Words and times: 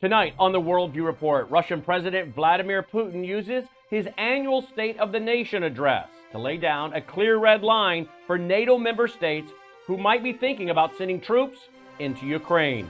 Tonight 0.00 0.32
on 0.38 0.52
the 0.52 0.60
Worldview 0.60 1.04
Report, 1.04 1.50
Russian 1.50 1.82
President 1.82 2.34
Vladimir 2.34 2.82
Putin 2.82 3.22
uses 3.22 3.66
his 3.90 4.08
annual 4.16 4.62
State 4.62 4.98
of 4.98 5.12
the 5.12 5.20
Nation 5.20 5.62
address 5.62 6.08
to 6.32 6.38
lay 6.38 6.56
down 6.56 6.94
a 6.94 7.02
clear 7.02 7.36
red 7.36 7.62
line 7.62 8.08
for 8.26 8.38
NATO 8.38 8.78
member 8.78 9.06
states 9.06 9.52
who 9.86 9.98
might 9.98 10.22
be 10.22 10.32
thinking 10.32 10.70
about 10.70 10.96
sending 10.96 11.20
troops 11.20 11.68
into 11.98 12.24
Ukraine. 12.24 12.88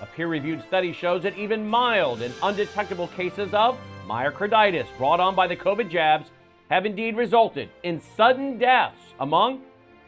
A 0.00 0.06
peer 0.06 0.26
reviewed 0.26 0.64
study 0.64 0.92
shows 0.92 1.22
that 1.22 1.38
even 1.38 1.64
mild 1.64 2.22
and 2.22 2.34
undetectable 2.42 3.06
cases 3.06 3.54
of 3.54 3.78
myocarditis 4.08 4.88
brought 4.98 5.20
on 5.20 5.36
by 5.36 5.46
the 5.46 5.54
COVID 5.54 5.88
jabs 5.88 6.32
have 6.70 6.86
indeed 6.86 7.16
resulted 7.16 7.68
in 7.84 8.00
sudden 8.16 8.58
deaths 8.58 9.14
among 9.20 9.62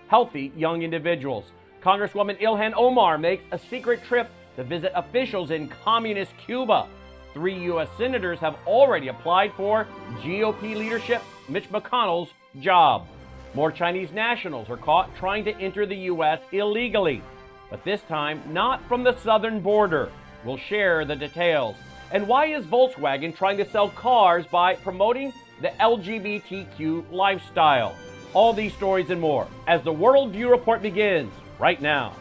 healthy 0.09 0.51
young 0.57 0.83
individuals. 0.83 1.53
Congresswoman 1.81 2.41
Ilhan 2.41 2.73
Omar 2.77 3.19
makes 3.19 3.45
a 3.53 3.59
secret 3.59 4.03
trip 4.03 4.29
to 4.57 4.65
visit 4.65 4.93
officials 4.95 5.51
in 5.51 5.69
communist 5.69 6.33
Cuba. 6.45 6.87
Three 7.33 7.59
U.S. 7.65 7.89
senators 7.97 8.39
have 8.41 8.57
already 8.67 9.09
applied 9.09 9.53
for 9.55 9.87
GOP 10.23 10.75
leadership 10.75 11.23
Mitch 11.49 11.71
McConnell's 11.71 12.31
job. 12.61 13.07
More 13.55 13.73
Chinese 13.73 14.13
nationals 14.13 14.71
are 14.71 14.77
caught 14.77 15.15
trying 15.17 15.45
to 15.45 15.57
enter 15.59 15.87
the 15.87 15.97
U.S. 15.97 16.41
illegally, 16.53 17.23
but 17.69 17.85
this 17.85 18.01
time 18.03 18.43
not 18.53 18.87
from 18.89 19.03
the 19.03 19.17
southern 19.17 19.61
border. 19.61 20.11
We'll 20.45 20.57
share 20.57 21.05
the 21.05 21.17
details. 21.17 21.77
And 22.13 22.27
why 22.27 22.47
is 22.47 22.65
Volkswagen 22.65 23.37
trying 23.37 23.59
to 23.59 23.71
sell 23.71 23.91
cars 23.91 24.45
by 24.47 24.75
promoting 24.75 25.33
the 25.61 25.69
LGBTQ 25.81 27.13
lifestyle? 27.13 27.95
All 28.35 28.53
these 28.53 28.73
stories 28.75 29.11
and 29.11 29.21
more 29.21 29.47
as 29.67 29.83
the 29.83 29.93
Worldview 29.93 30.51
Report 30.51 30.83
begins 30.83 31.33
right 31.59 31.81
now. 31.81 32.15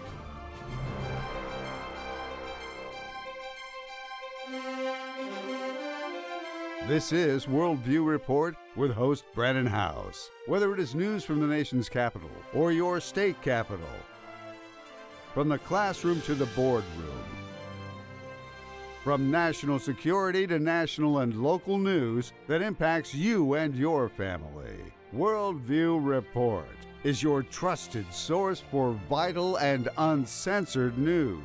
This 6.90 7.12
is 7.12 7.46
Worldview 7.46 8.04
Report 8.04 8.56
with 8.76 8.92
host 8.92 9.24
Brannon 9.36 9.68
Howse. 9.68 10.32
Whether 10.48 10.74
it 10.74 10.80
is 10.80 10.96
news 10.96 11.24
from 11.24 11.40
the 11.40 11.46
nation's 11.46 11.88
capital 11.88 12.32
or 12.52 12.72
your 12.72 13.00
state 13.00 13.40
capital, 13.44 13.86
from 15.36 15.50
the 15.50 15.60
classroom 15.60 16.20
to 16.22 16.34
the 16.34 16.48
boardroom, 16.48 17.28
from 19.04 19.30
national 19.30 19.78
security 19.78 20.48
to 20.48 20.58
national 20.58 21.20
and 21.20 21.36
local 21.36 21.78
news 21.78 22.34
that 22.48 22.64
impacts 22.64 23.14
you 23.14 23.54
and 23.54 23.76
your 23.76 24.10
family, 24.10 24.92
Worldview 25.16 26.04
Report 26.04 26.66
is 27.04 27.22
your 27.22 27.44
trusted 27.44 28.12
source 28.12 28.64
for 28.72 29.00
vital 29.08 29.58
and 29.58 29.90
uncensored 30.00 30.98
news. 30.98 31.44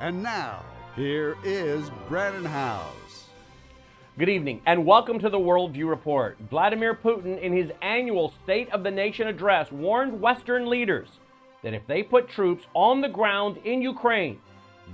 And 0.00 0.22
now, 0.22 0.62
here 0.96 1.38
is 1.44 1.90
Brannon 2.10 2.44
Howse. 2.44 3.09
Good 4.18 4.28
evening 4.28 4.60
and 4.66 4.84
welcome 4.84 5.20
to 5.20 5.30
the 5.30 5.38
Worldview 5.38 5.88
Report. 5.88 6.36
Vladimir 6.50 6.94
Putin, 6.94 7.40
in 7.40 7.52
his 7.52 7.70
annual 7.80 8.34
State 8.42 8.68
of 8.70 8.82
the 8.82 8.90
Nation 8.90 9.28
address, 9.28 9.70
warned 9.70 10.20
Western 10.20 10.68
leaders 10.68 11.20
that 11.62 11.74
if 11.74 11.86
they 11.86 12.02
put 12.02 12.28
troops 12.28 12.64
on 12.74 13.00
the 13.00 13.08
ground 13.08 13.58
in 13.64 13.80
Ukraine, 13.80 14.40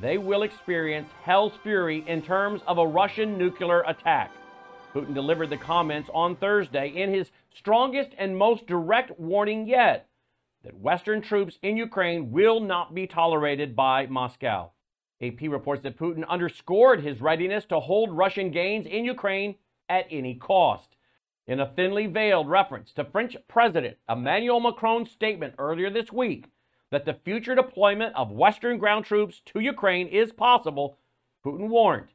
they 0.02 0.18
will 0.18 0.42
experience 0.42 1.08
hell's 1.22 1.54
fury 1.62 2.04
in 2.06 2.20
terms 2.20 2.60
of 2.66 2.76
a 2.76 2.86
Russian 2.86 3.38
nuclear 3.38 3.80
attack. 3.88 4.30
Putin 4.94 5.14
delivered 5.14 5.48
the 5.50 5.56
comments 5.56 6.10
on 6.12 6.36
Thursday 6.36 6.88
in 6.88 7.12
his 7.12 7.30
strongest 7.54 8.10
and 8.18 8.36
most 8.36 8.66
direct 8.66 9.18
warning 9.18 9.66
yet 9.66 10.08
that 10.62 10.78
Western 10.78 11.22
troops 11.22 11.58
in 11.62 11.78
Ukraine 11.78 12.30
will 12.30 12.60
not 12.60 12.94
be 12.94 13.06
tolerated 13.06 13.74
by 13.74 14.06
Moscow. 14.06 14.72
AP 15.22 15.42
reports 15.42 15.82
that 15.82 15.98
Putin 15.98 16.26
underscored 16.28 17.02
his 17.02 17.20
readiness 17.20 17.64
to 17.66 17.80
hold 17.80 18.16
Russian 18.16 18.50
gains 18.50 18.86
in 18.86 19.04
Ukraine 19.04 19.54
at 19.88 20.06
any 20.10 20.34
cost. 20.34 20.96
In 21.46 21.60
a 21.60 21.66
thinly 21.66 22.06
veiled 22.06 22.48
reference 22.48 22.92
to 22.94 23.04
French 23.04 23.36
President 23.48 23.96
Emmanuel 24.08 24.60
Macron's 24.60 25.10
statement 25.10 25.54
earlier 25.58 25.90
this 25.90 26.12
week 26.12 26.46
that 26.90 27.04
the 27.04 27.14
future 27.24 27.54
deployment 27.54 28.14
of 28.14 28.30
Western 28.30 28.78
ground 28.78 29.04
troops 29.04 29.40
to 29.46 29.60
Ukraine 29.60 30.08
is 30.08 30.32
possible, 30.32 30.98
Putin 31.44 31.68
warned 31.68 32.08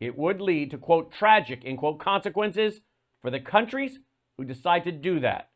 it 0.00 0.18
would 0.18 0.40
lead 0.40 0.70
to, 0.72 0.78
quote, 0.78 1.12
tragic, 1.12 1.62
end 1.64 1.78
quote, 1.78 2.00
consequences 2.00 2.80
for 3.20 3.30
the 3.30 3.38
countries 3.38 4.00
who 4.36 4.44
decide 4.44 4.82
to 4.82 4.90
do 4.90 5.20
that, 5.20 5.50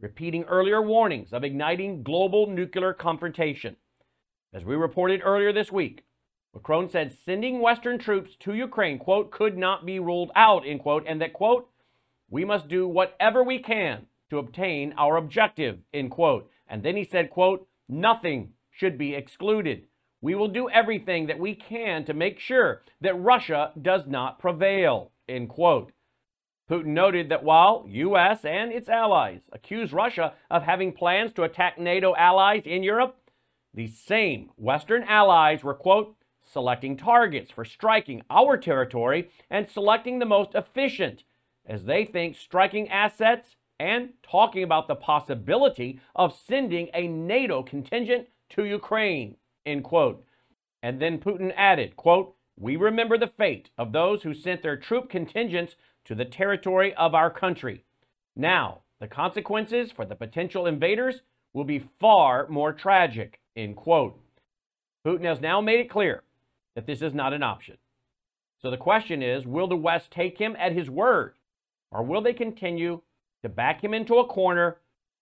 repeating 0.00 0.44
earlier 0.44 0.80
warnings 0.80 1.32
of 1.32 1.44
igniting 1.44 2.02
global 2.02 2.46
nuclear 2.46 2.94
confrontation. 2.94 3.76
As 4.54 4.64
we 4.64 4.76
reported 4.76 5.20
earlier 5.22 5.52
this 5.52 5.70
week, 5.70 6.04
Macron 6.54 6.88
said 6.88 7.16
sending 7.24 7.60
Western 7.60 7.98
troops 7.98 8.36
to 8.40 8.54
Ukraine, 8.54 8.98
quote, 8.98 9.30
could 9.30 9.56
not 9.56 9.86
be 9.86 9.98
ruled 9.98 10.30
out, 10.34 10.66
end 10.66 10.80
quote, 10.80 11.04
and 11.06 11.20
that, 11.20 11.32
quote, 11.32 11.68
we 12.28 12.44
must 12.44 12.68
do 12.68 12.86
whatever 12.86 13.42
we 13.42 13.58
can 13.58 14.06
to 14.30 14.38
obtain 14.38 14.94
our 14.96 15.16
objective, 15.16 15.78
end 15.92 16.10
quote. 16.10 16.50
And 16.68 16.82
then 16.82 16.96
he 16.96 17.04
said, 17.04 17.30
quote, 17.30 17.66
nothing 17.88 18.52
should 18.70 18.96
be 18.96 19.14
excluded. 19.14 19.84
We 20.20 20.34
will 20.34 20.48
do 20.48 20.70
everything 20.70 21.26
that 21.26 21.38
we 21.38 21.54
can 21.54 22.04
to 22.04 22.14
make 22.14 22.38
sure 22.38 22.82
that 23.00 23.20
Russia 23.20 23.72
does 23.80 24.06
not 24.06 24.38
prevail, 24.38 25.10
end 25.28 25.48
quote. 25.48 25.92
Putin 26.70 26.86
noted 26.86 27.28
that 27.28 27.44
while 27.44 27.84
U.S. 27.88 28.44
and 28.44 28.72
its 28.72 28.88
allies 28.88 29.40
accuse 29.52 29.92
Russia 29.92 30.32
of 30.50 30.62
having 30.62 30.92
plans 30.92 31.32
to 31.32 31.42
attack 31.42 31.78
NATO 31.78 32.14
allies 32.14 32.62
in 32.64 32.82
Europe, 32.82 33.16
these 33.74 33.98
same 33.98 34.50
Western 34.56 35.02
allies 35.02 35.64
were, 35.64 35.74
quote, 35.74 36.14
selecting 36.52 36.96
targets 36.96 37.50
for 37.50 37.64
striking 37.64 38.22
our 38.30 38.56
territory 38.56 39.30
and 39.50 39.68
selecting 39.68 40.18
the 40.18 40.26
most 40.26 40.54
efficient, 40.54 41.24
as 41.66 41.84
they 41.84 42.04
think 42.04 42.36
striking 42.36 42.88
assets 42.88 43.56
and 43.80 44.10
talking 44.22 44.62
about 44.62 44.86
the 44.86 44.94
possibility 44.94 46.00
of 46.14 46.38
sending 46.46 46.88
a 46.94 47.06
NATO 47.08 47.62
contingent 47.62 48.28
to 48.50 48.64
Ukraine, 48.64 49.36
end 49.64 49.84
quote. 49.84 50.24
And 50.82 51.00
then 51.00 51.18
Putin 51.18 51.52
added, 51.56 51.96
quote, 51.96 52.34
we 52.58 52.76
remember 52.76 53.16
the 53.16 53.32
fate 53.38 53.70
of 53.78 53.92
those 53.92 54.22
who 54.22 54.34
sent 54.34 54.62
their 54.62 54.76
troop 54.76 55.08
contingents 55.08 55.76
to 56.04 56.14
the 56.14 56.24
territory 56.24 56.92
of 56.94 57.14
our 57.14 57.30
country. 57.30 57.84
Now, 58.36 58.80
the 59.00 59.08
consequences 59.08 59.90
for 59.90 60.04
the 60.04 60.14
potential 60.14 60.66
invaders 60.66 61.22
will 61.54 61.64
be 61.64 61.88
far 61.98 62.46
more 62.48 62.72
tragic, 62.72 63.40
end 63.56 63.76
quote. 63.76 64.18
Putin 65.06 65.24
has 65.24 65.40
now 65.40 65.60
made 65.60 65.80
it 65.80 65.90
clear 65.90 66.22
that 66.74 66.86
this 66.86 67.02
is 67.02 67.14
not 67.14 67.32
an 67.32 67.42
option. 67.42 67.78
So 68.60 68.70
the 68.70 68.76
question 68.76 69.22
is 69.22 69.46
will 69.46 69.66
the 69.66 69.76
West 69.76 70.10
take 70.10 70.38
him 70.38 70.56
at 70.58 70.72
his 70.72 70.88
word, 70.88 71.34
or 71.90 72.02
will 72.02 72.20
they 72.20 72.32
continue 72.32 73.02
to 73.42 73.48
back 73.48 73.82
him 73.82 73.92
into 73.92 74.18
a 74.18 74.26
corner 74.26 74.78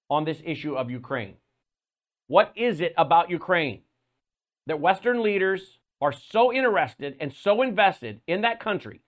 on 0.09 0.25
this 0.25 0.43
issue 0.45 0.75
of 0.75 0.91
Ukraine? 0.91 1.37
What 2.27 2.53
is 2.55 2.81
it 2.81 2.95
about 2.97 3.31
Ukraine 3.31 3.81
that 4.67 4.81
Western 4.81 5.23
leaders 5.23 5.79
are 6.01 6.13
so 6.13 6.53
interested 6.53 7.17
and 7.19 7.33
so 7.33 7.63
invested 7.63 8.21
in 8.27 8.43
that 8.43 8.61
country 8.61 9.01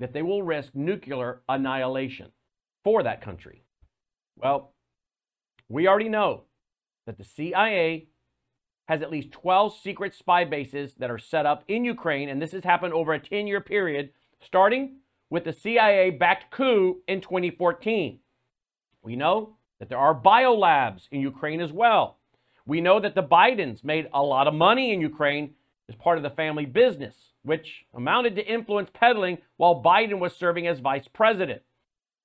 that 0.00 0.12
they 0.12 0.22
will 0.22 0.42
risk 0.42 0.74
nuclear 0.74 1.42
annihilation 1.48 2.32
for 2.82 3.02
that 3.02 3.20
country? 3.20 3.62
Well, 4.36 4.72
we 5.68 5.86
already 5.86 6.08
know 6.08 6.44
that 7.06 7.18
the 7.18 7.24
CIA 7.24 8.08
has 8.88 9.02
at 9.02 9.10
least 9.10 9.30
12 9.32 9.78
secret 9.78 10.14
spy 10.14 10.44
bases 10.44 10.94
that 10.94 11.10
are 11.10 11.18
set 11.18 11.44
up 11.44 11.62
in 11.68 11.84
Ukraine, 11.84 12.30
and 12.30 12.40
this 12.40 12.52
has 12.52 12.64
happened 12.64 12.94
over 12.94 13.12
a 13.12 13.20
10 13.20 13.46
year 13.46 13.60
period, 13.60 14.10
starting 14.40 14.96
with 15.28 15.44
the 15.44 15.52
CIA 15.52 16.10
backed 16.10 16.50
coup 16.50 17.02
in 17.06 17.20
2014. 17.20 18.18
We 19.02 19.14
know 19.14 19.56
that 19.78 19.90
there 19.90 19.98
are 19.98 20.18
biolabs 20.18 21.06
in 21.10 21.20
Ukraine 21.20 21.60
as 21.60 21.70
well. 21.70 22.16
We 22.64 22.80
know 22.80 22.98
that 22.98 23.14
the 23.14 23.22
Bidens 23.22 23.84
made 23.84 24.08
a 24.12 24.22
lot 24.22 24.48
of 24.48 24.54
money 24.54 24.92
in 24.92 25.02
Ukraine 25.02 25.54
as 25.88 25.94
part 25.94 26.16
of 26.16 26.22
the 26.22 26.30
family 26.30 26.64
business, 26.64 27.32
which 27.42 27.84
amounted 27.94 28.36
to 28.36 28.46
influence 28.46 28.88
peddling 28.92 29.38
while 29.58 29.82
Biden 29.82 30.18
was 30.18 30.34
serving 30.34 30.66
as 30.66 30.80
vice 30.80 31.08
president. 31.08 31.60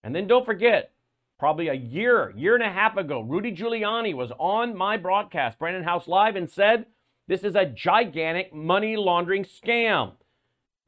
And 0.02 0.16
then 0.16 0.28
don't 0.28 0.46
forget, 0.46 0.93
probably 1.44 1.68
a 1.68 1.74
year, 1.74 2.32
year 2.38 2.56
and 2.56 2.64
a 2.64 2.72
half 2.72 2.96
ago, 2.96 3.20
Rudy 3.20 3.54
Giuliani 3.54 4.16
was 4.16 4.32
on 4.40 4.78
my 4.78 4.96
broadcast, 4.96 5.60
Brannon 5.60 5.84
Howse 5.84 6.08
Live, 6.08 6.38
and 6.38 6.50
said 6.50 6.86
this 7.28 7.44
is 7.44 7.54
a 7.54 7.66
gigantic 7.66 8.54
money 8.54 8.96
laundering 8.96 9.44
scam. 9.44 10.14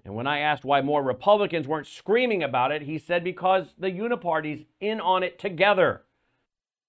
And 0.06 0.16
when 0.16 0.28
I 0.28 0.40
asked 0.40 0.63
why 0.63 0.80
more 0.80 1.04
Republicans 1.04 1.68
weren't 1.68 1.88
screaming 1.88 2.42
about 2.42 2.72
it, 2.72 2.84
he 2.84 2.98
said 2.98 3.22
because 3.22 3.75
the 3.78 3.92
uniparty's 3.92 4.63
in 4.80 5.02
on 5.02 5.24
it 5.24 5.38
together. 5.40 6.04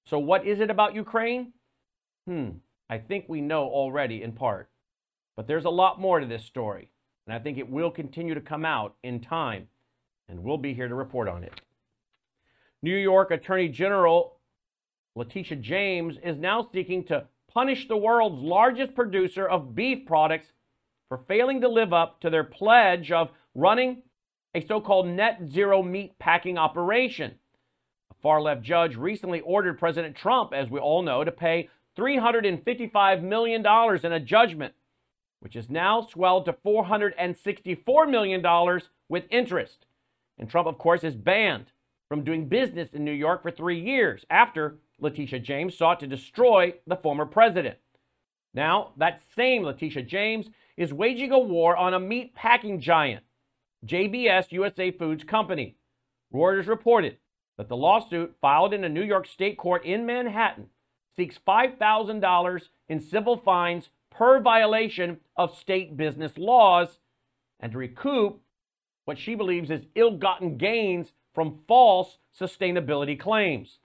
So, 0.04 0.16
what 0.20 0.46
is 0.46 0.60
it 0.60 0.70
about 0.70 0.94
Ukraine? 0.94 1.52
Hmm, 2.24 2.50
I 2.88 2.98
think 2.98 3.24
we 3.26 3.40
know 3.40 3.64
already 3.64 4.22
in 4.22 4.30
part. 4.30 4.70
But 5.34 5.48
there's 5.48 5.64
a 5.64 5.70
lot 5.70 6.00
more 6.00 6.20
to 6.20 6.26
this 6.26 6.44
story, 6.44 6.92
and 7.26 7.34
I 7.34 7.40
think 7.40 7.58
it 7.58 7.68
will 7.68 7.90
continue 7.90 8.34
to 8.34 8.40
come 8.40 8.64
out 8.64 8.94
in 9.02 9.18
time, 9.18 9.66
and 10.28 10.44
we'll 10.44 10.56
be 10.56 10.72
here 10.72 10.86
to 10.86 10.94
report 10.94 11.26
on 11.26 11.42
it. 11.42 11.60
New 12.82 12.96
York 12.96 13.30
Attorney 13.30 13.68
General 13.68 14.36
Letitia 15.14 15.56
James 15.56 16.18
is 16.22 16.36
now 16.36 16.68
seeking 16.72 17.02
to 17.04 17.24
punish 17.52 17.88
the 17.88 17.96
world's 17.96 18.42
largest 18.42 18.94
producer 18.94 19.48
of 19.48 19.74
beef 19.74 20.06
products 20.06 20.52
for 21.08 21.18
failing 21.26 21.62
to 21.62 21.68
live 21.68 21.92
up 21.92 22.20
to 22.20 22.28
their 22.28 22.44
pledge 22.44 23.10
of 23.10 23.30
running 23.54 24.02
a 24.54 24.66
so 24.66 24.80
called 24.80 25.06
net 25.06 25.40
zero 25.48 25.82
meat 25.82 26.18
packing 26.18 26.58
operation. 26.58 27.34
A 28.10 28.14
far 28.22 28.42
left 28.42 28.62
judge 28.62 28.96
recently 28.96 29.40
ordered 29.40 29.78
President 29.78 30.14
Trump, 30.14 30.52
as 30.52 30.68
we 30.68 30.78
all 30.78 31.02
know, 31.02 31.24
to 31.24 31.32
pay 31.32 31.70
$355 31.98 33.22
million 33.22 33.64
in 34.04 34.12
a 34.12 34.20
judgment, 34.20 34.74
which 35.40 35.54
has 35.54 35.70
now 35.70 36.02
swelled 36.02 36.44
to 36.44 36.52
$464 36.52 38.10
million 38.10 38.80
with 39.08 39.24
interest. 39.30 39.86
And 40.38 40.50
Trump, 40.50 40.68
of 40.68 40.76
course, 40.76 41.04
is 41.04 41.16
banned 41.16 41.72
from 42.08 42.24
doing 42.24 42.48
business 42.48 42.90
in 42.92 43.04
New 43.04 43.12
York 43.12 43.42
for 43.42 43.50
three 43.50 43.80
years 43.80 44.24
after 44.30 44.78
Letitia 45.00 45.40
James 45.40 45.76
sought 45.76 46.00
to 46.00 46.06
destroy 46.06 46.74
the 46.86 46.96
former 46.96 47.26
president. 47.26 47.78
Now, 48.54 48.92
that 48.96 49.22
same 49.34 49.64
Letitia 49.64 50.02
James 50.02 50.48
is 50.76 50.92
waging 50.92 51.32
a 51.32 51.38
war 51.38 51.76
on 51.76 51.94
a 51.94 52.00
meat 52.00 52.34
packing 52.34 52.80
giant, 52.80 53.24
JBS 53.84 54.52
USA 54.52 54.90
Foods 54.90 55.24
Company. 55.24 55.76
Reuters 56.32 56.66
reported 56.66 57.18
that 57.58 57.68
the 57.68 57.76
lawsuit 57.76 58.34
filed 58.40 58.72
in 58.72 58.84
a 58.84 58.88
New 58.88 59.02
York 59.02 59.26
state 59.26 59.58
court 59.58 59.84
in 59.84 60.06
Manhattan 60.06 60.68
seeks 61.16 61.38
$5,000 61.46 62.68
in 62.88 63.00
civil 63.00 63.36
fines 63.38 63.90
per 64.10 64.40
violation 64.40 65.18
of 65.36 65.56
state 65.56 65.96
business 65.96 66.38
laws 66.38 66.98
and 67.60 67.72
to 67.72 67.78
recoup 67.78 68.40
what 69.06 69.18
she 69.18 69.34
believes 69.34 69.70
is 69.70 69.86
ill 69.94 70.16
gotten 70.16 70.56
gains 70.56 71.12
from 71.36 71.58
false 71.68 72.16
sustainability 72.34 73.20
claims. 73.20 73.80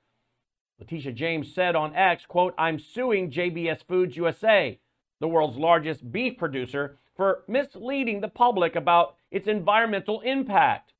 Letitia 0.79 1.11
James 1.11 1.53
said 1.53 1.75
on 1.75 1.93
X, 1.93 2.25
quote, 2.25 2.55
I'm 2.57 2.79
suing 2.79 3.29
JBS 3.29 3.83
Foods 3.85 4.15
USA, 4.15 4.79
the 5.19 5.27
world's 5.27 5.57
largest 5.57 6.13
beef 6.13 6.37
producer, 6.37 6.97
for 7.13 7.43
misleading 7.49 8.21
the 8.21 8.29
public 8.29 8.77
about 8.77 9.15
its 9.31 9.47
environmental 9.47 10.21
impact. 10.21 10.93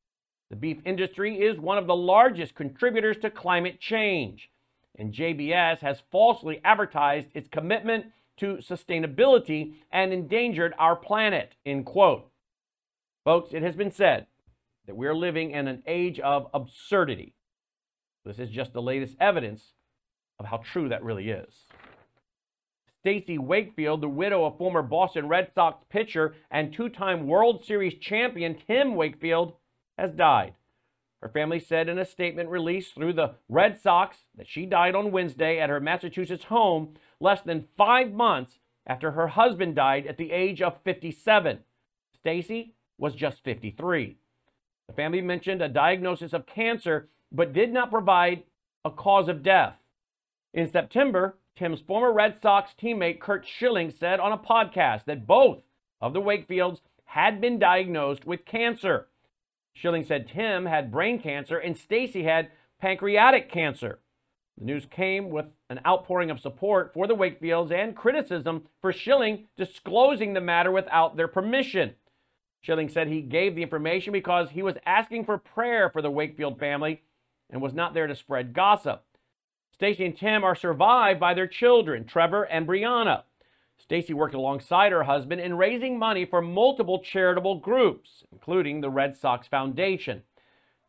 The 0.50 0.57
beef 0.57 0.80
industry 0.86 1.39
is 1.39 1.57
one 1.57 1.77
of 1.77 1.88
the 1.88 1.95
largest 1.95 2.54
contributors 2.54 3.18
to 3.19 3.30
climate 3.30 3.80
change, 3.80 4.51
and 5.00 5.13
JBS 5.13 5.80
has 5.80 6.04
falsely 6.12 6.59
advertised 6.65 7.30
its 7.33 7.47
commitment 7.47 8.07
to 8.39 8.57
sustainability 8.57 9.75
and 9.89 10.12
endangered 10.12 10.74
our 10.77 10.97
planet, 10.97 11.56
end 11.65 11.86
quote. 11.86 12.30
Folks, 13.24 13.54
it 13.54 13.63
has 13.63 13.77
been 13.77 13.92
said 13.92 14.27
that 14.91 14.97
we're 14.97 15.15
living 15.15 15.51
in 15.51 15.69
an 15.69 15.81
age 15.88 16.19
of 16.19 16.47
absurdity. 16.53 17.33
This 18.25 18.39
is 18.39 18.49
just 18.49 18.73
the 18.73 18.81
latest 18.81 19.15
evidence 19.21 19.71
of 20.38 20.47
how 20.47 20.57
true 20.57 20.89
that 20.89 21.01
really 21.01 21.29
is. 21.29 21.63
Stacy 22.99 23.38
Wakefield, 23.38 24.01
the 24.01 24.09
widow 24.09 24.43
of 24.43 24.57
former 24.57 24.81
Boston 24.81 25.29
Red 25.29 25.49
Sox 25.55 25.85
pitcher 25.89 26.35
and 26.51 26.73
two 26.73 26.89
time 26.89 27.25
World 27.25 27.63
Series 27.63 27.93
champion 27.93 28.57
Tim 28.67 28.95
Wakefield, 28.95 29.53
has 29.97 30.11
died. 30.11 30.55
Her 31.21 31.29
family 31.29 31.61
said 31.61 31.87
in 31.87 31.97
a 31.97 32.03
statement 32.03 32.49
released 32.49 32.94
through 32.94 33.13
the 33.13 33.35
Red 33.47 33.79
Sox 33.79 34.17
that 34.35 34.49
she 34.49 34.65
died 34.65 34.94
on 34.94 35.13
Wednesday 35.13 35.57
at 35.57 35.69
her 35.69 35.79
Massachusetts 35.79 36.44
home 36.44 36.95
less 37.21 37.41
than 37.41 37.69
five 37.77 38.11
months 38.11 38.59
after 38.85 39.11
her 39.11 39.29
husband 39.29 39.73
died 39.73 40.05
at 40.05 40.17
the 40.17 40.33
age 40.33 40.61
of 40.61 40.83
57. 40.83 41.59
Stacy 42.13 42.75
was 42.97 43.15
just 43.15 43.41
53. 43.45 44.17
The 44.91 45.03
family 45.03 45.21
mentioned 45.21 45.61
a 45.61 45.69
diagnosis 45.69 46.33
of 46.33 46.45
cancer, 46.45 47.07
but 47.31 47.53
did 47.53 47.71
not 47.71 47.91
provide 47.91 48.43
a 48.83 48.91
cause 48.91 49.29
of 49.29 49.41
death. 49.41 49.75
In 50.53 50.69
September, 50.69 51.38
Tim's 51.55 51.79
former 51.79 52.11
Red 52.11 52.41
Sox 52.41 52.73
teammate 52.77 53.21
Curt 53.21 53.47
Schilling 53.47 53.89
said 53.89 54.19
on 54.19 54.33
a 54.33 54.38
podcast 54.38 55.05
that 55.05 55.25
both 55.25 55.61
of 56.01 56.11
the 56.11 56.19
Wakefields 56.19 56.81
had 57.05 57.39
been 57.39 57.57
diagnosed 57.57 58.25
with 58.25 58.43
cancer. 58.43 59.07
Schilling 59.73 60.03
said 60.03 60.27
Tim 60.27 60.65
had 60.65 60.91
brain 60.91 61.21
cancer 61.21 61.57
and 61.57 61.77
Stacy 61.77 62.23
had 62.23 62.49
pancreatic 62.81 63.49
cancer. 63.49 63.99
The 64.57 64.65
news 64.65 64.85
came 64.85 65.29
with 65.29 65.45
an 65.69 65.79
outpouring 65.87 66.29
of 66.29 66.41
support 66.41 66.91
for 66.94 67.07
the 67.07 67.15
Wakefields 67.15 67.71
and 67.71 67.95
criticism 67.95 68.63
for 68.81 68.91
Schilling 68.91 69.47
disclosing 69.55 70.33
the 70.33 70.41
matter 70.41 70.69
without 70.69 71.15
their 71.15 71.29
permission. 71.29 71.95
Schilling 72.61 72.89
said 72.89 73.07
he 73.07 73.21
gave 73.21 73.55
the 73.55 73.63
information 73.63 74.13
because 74.13 74.51
he 74.51 74.61
was 74.61 74.75
asking 74.85 75.25
for 75.25 75.37
prayer 75.37 75.89
for 75.89 76.01
the 76.01 76.11
Wakefield 76.11 76.59
family 76.59 77.01
and 77.49 77.61
was 77.61 77.73
not 77.73 77.93
there 77.93 78.07
to 78.07 78.15
spread 78.15 78.53
gossip. 78.53 79.03
Stacy 79.71 80.05
and 80.05 80.15
Tim 80.15 80.43
are 80.43 80.55
survived 80.55 81.19
by 81.19 81.33
their 81.33 81.47
children, 81.47 82.05
Trevor 82.05 82.43
and 82.43 82.67
Brianna. 82.67 83.23
Stacy 83.79 84.13
worked 84.13 84.35
alongside 84.35 84.91
her 84.91 85.03
husband 85.03 85.41
in 85.41 85.57
raising 85.57 85.97
money 85.97 86.23
for 86.23 86.39
multiple 86.41 86.99
charitable 86.99 87.55
groups, 87.55 88.23
including 88.31 88.79
the 88.79 88.91
Red 88.91 89.17
Sox 89.17 89.47
Foundation. 89.47 90.21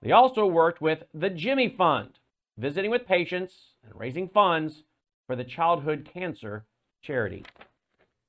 They 0.02 0.12
also 0.12 0.44
worked 0.44 0.82
with 0.82 1.04
the 1.14 1.30
Jimmy 1.30 1.70
Fund, 1.70 2.19
visiting 2.58 2.90
with 2.90 3.06
patients 3.06 3.72
and 3.82 3.98
raising 3.98 4.28
funds 4.28 4.84
for 5.26 5.36
the 5.36 5.44
Childhood 5.44 6.08
Cancer 6.12 6.66
Charity. 7.00 7.46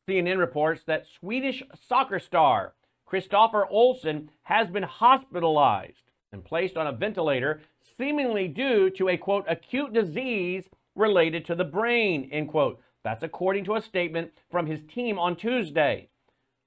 CNN 0.07 0.37
reports 0.37 0.83
that 0.85 1.07
Swedish 1.07 1.61
soccer 1.75 2.19
star 2.19 2.73
Kristoffer 3.07 3.69
Olsson 3.71 4.29
has 4.43 4.69
been 4.69 4.83
hospitalized 4.83 6.11
and 6.31 6.43
placed 6.43 6.77
on 6.77 6.87
a 6.87 6.91
ventilator, 6.91 7.61
seemingly 7.97 8.47
due 8.47 8.89
to 8.89 9.09
a 9.09 9.17
quote, 9.17 9.45
acute 9.47 9.93
disease 9.93 10.67
related 10.95 11.45
to 11.45 11.55
the 11.55 11.63
brain, 11.63 12.29
end 12.31 12.49
quote. 12.49 12.81
That's 13.03 13.23
according 13.23 13.65
to 13.65 13.75
a 13.75 13.81
statement 13.81 14.31
from 14.49 14.65
his 14.65 14.81
team 14.83 15.19
on 15.19 15.35
Tuesday. 15.35 16.09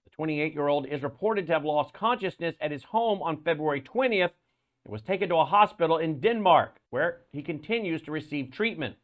The 0.04 0.10
28 0.10 0.52
year 0.52 0.68
old 0.68 0.86
is 0.86 1.02
reported 1.02 1.46
to 1.46 1.52
have 1.54 1.64
lost 1.64 1.94
consciousness 1.94 2.54
at 2.60 2.70
his 2.70 2.84
home 2.84 3.22
on 3.22 3.42
February 3.42 3.80
20th 3.80 4.30
and 4.84 4.92
was 4.92 5.02
taken 5.02 5.28
to 5.30 5.36
a 5.36 5.44
hospital 5.44 5.98
in 5.98 6.20
Denmark, 6.20 6.76
where 6.90 7.22
he 7.32 7.42
continues 7.42 8.02
to 8.02 8.12
receive 8.12 8.52
treatment. 8.52 8.96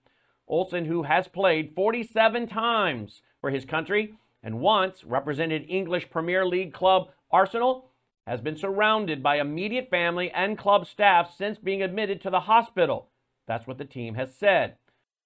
Olsson, 0.49 0.87
who 0.87 1.05
has 1.05 1.26
played 1.29 1.73
47 1.75 2.46
times 2.46 3.23
for 3.40 3.50
his 3.50 3.64
country 3.64 4.14
and 4.43 4.61
once 4.61 5.05
represented 5.05 5.64
English 5.69 6.11
Premier 6.11 6.44
League 6.44 6.73
club 6.73 7.08
Arsenal 7.32 7.90
has 8.26 8.40
been 8.40 8.56
surrounded 8.56 9.23
by 9.23 9.40
immediate 9.40 9.88
family 9.90 10.31
and 10.31 10.58
club 10.58 10.87
staff 10.87 11.34
since 11.37 11.58
being 11.58 11.82
admitted 11.82 12.20
to 12.20 12.31
the 12.31 12.40
hospital. 12.40 13.08
That's 13.46 13.67
what 13.67 13.79
the 13.79 13.84
team 13.84 14.14
has 14.14 14.34
said. 14.34 14.76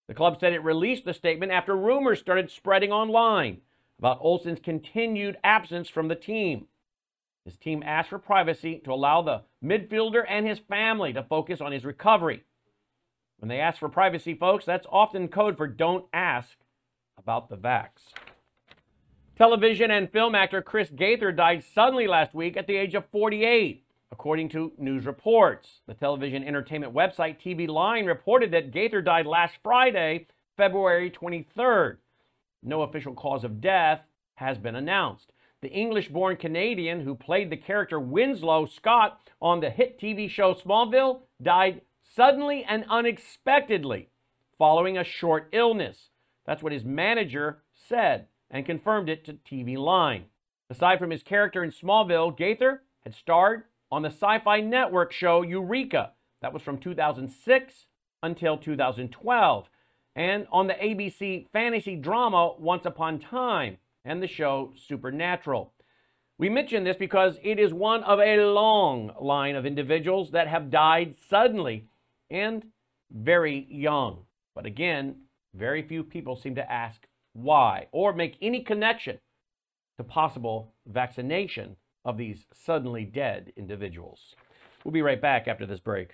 The 0.09 0.15
club 0.15 0.39
said 0.39 0.53
it 0.53 0.63
released 0.63 1.05
the 1.05 1.13
statement 1.13 1.53
after 1.53 1.77
rumors 1.77 2.21
started 2.21 2.51
spreading 2.51 2.93
online 2.93 3.59
about 3.99 4.21
Olsson's 4.21 4.61
continued 4.61 5.37
absence 5.43 5.89
from 5.89 6.09
the 6.09 6.15
team. 6.15 6.67
His 7.45 7.57
team 7.57 7.83
asked 7.85 8.11
for 8.11 8.19
privacy 8.19 8.81
to 8.85 8.93
allow 8.93 9.23
the 9.23 9.43
midfielder 9.65 10.25
and 10.29 10.47
his 10.47 10.59
family 10.59 11.13
to 11.13 11.23
focus 11.23 11.61
on 11.61 11.73
his 11.73 11.85
recovery. 11.85 12.45
When 13.39 13.49
they 13.49 13.61
ask 13.61 13.79
for 13.79 13.89
privacy, 13.89 14.35
folks, 14.35 14.65
that's 14.65 14.87
often 14.91 15.29
code 15.29 15.57
for 15.57 15.67
don't 15.67 16.07
ask 16.13 16.57
about 17.19 17.49
the 17.49 17.57
vax. 17.57 18.13
Television 19.37 19.91
and 19.91 20.11
film 20.11 20.35
actor 20.35 20.63
Chris 20.63 20.89
Gauthier 20.89 21.31
died 21.31 21.63
suddenly 21.63 22.07
last 22.07 22.35
week 22.35 22.57
at 22.57 22.67
the 22.67 22.77
age 22.77 22.95
of 22.95 23.05
48, 23.13 23.85
according 24.11 24.49
to 24.49 24.73
news 24.79 25.05
reports. 25.05 25.83
The 25.87 25.93
television 25.93 26.43
entertainment 26.43 26.95
website 26.95 27.39
TV 27.39 27.69
Line 27.69 28.07
reported 28.07 28.51
that 28.53 28.73
Gauthier 28.73 29.03
died 29.03 29.27
last 29.27 29.57
Friday, 29.63 30.29
February 30.57 31.11
23rd. 31.11 31.99
No 32.63 32.81
official 32.81 33.13
cause 33.13 33.45
of 33.45 33.61
death 33.61 34.01
has 34.37 34.57
been 34.57 34.75
announced. 34.75 35.33
The 35.61 35.69
English 35.69 36.09
born 36.09 36.39
Canadian 36.39 37.03
who 37.03 37.15
played 37.15 37.51
the 37.51 37.59
character 37.59 38.01
Winslow 38.01 38.65
Schott 38.65 39.21
on 39.43 39.61
the 39.61 39.69
hit 39.69 40.01
TV 40.01 40.31
show 40.31 40.55
Smallville 40.55 41.21
died 41.43 41.83
suddenly 42.03 42.65
and 42.65 42.87
unexpectedly 42.89 44.09
following 44.57 44.97
a 44.97 45.05
short 45.05 45.51
illness. 45.53 46.09
That's 46.47 46.63
what 46.63 46.73
his 46.73 46.87
manager 46.87 47.59
said 47.75 48.29
and 48.51 48.67
confirmed 48.67 49.09
it 49.09 49.25
to 49.25 49.35
TV 49.35 49.77
Line. 49.77 50.25
Aside 50.71 50.99
from 50.99 51.11
his 51.11 51.23
character 51.23 51.63
in 51.63 51.71
Smallville, 51.71 52.37
Gauthier 52.37 52.83
had 53.05 53.15
starred 53.15 53.65
on 53.91 54.03
the 54.03 54.11
sci 54.11 54.39
fi 54.41 54.61
network 54.61 55.13
show 55.13 55.43
Eureka. 55.43 56.13
That 56.43 56.53
was 56.53 56.63
from 56.63 56.79
2006 56.79 57.87
until 58.23 58.57
2012. 58.57 59.69
And 60.15 60.47
on 60.51 60.67
the 60.67 60.75
ABC 60.75 61.47
fantasy 61.53 61.97
drama 61.97 62.55
Once 62.59 62.87
Upon 62.87 63.19
Time 63.19 63.79
and 64.05 64.23
the 64.23 64.27
show 64.27 64.73
Supernatural. 64.89 65.73
We 66.39 66.49
mention 66.49 66.85
this 66.85 66.97
because 66.97 67.39
it 67.43 67.59
is 67.59 67.73
one 67.73 68.03
of 68.03 68.21
a 68.21 68.45
long 68.45 69.13
line 69.21 69.57
of 69.57 69.65
individuals 69.65 70.31
that 70.33 70.49
have 70.49 70.71
died 70.71 71.15
suddenly 71.29 71.87
and 72.31 72.65
very 73.11 73.67
young. 73.71 74.25
But 74.55 74.67
again, 74.67 75.17
very 75.55 75.83
few 75.83 76.03
people 76.03 76.37
seem 76.37 76.55
to 76.57 76.73
ask 76.73 77.06
why, 77.37 77.87
or 77.93 78.13
make 78.13 78.37
any 78.41 78.63
connection 78.63 79.19
to 79.99 80.05
possible 80.05 80.73
vaccination 80.87 81.77
of 82.05 82.17
these 82.17 82.47
suddenly 82.53 83.05
dead 83.05 83.53
individuals. 83.57 84.35
We'll 84.85 84.93
be 84.93 85.03
right 85.03 85.21
back 85.21 85.47
after 85.49 85.67
this 85.67 85.81
break. 85.81 86.11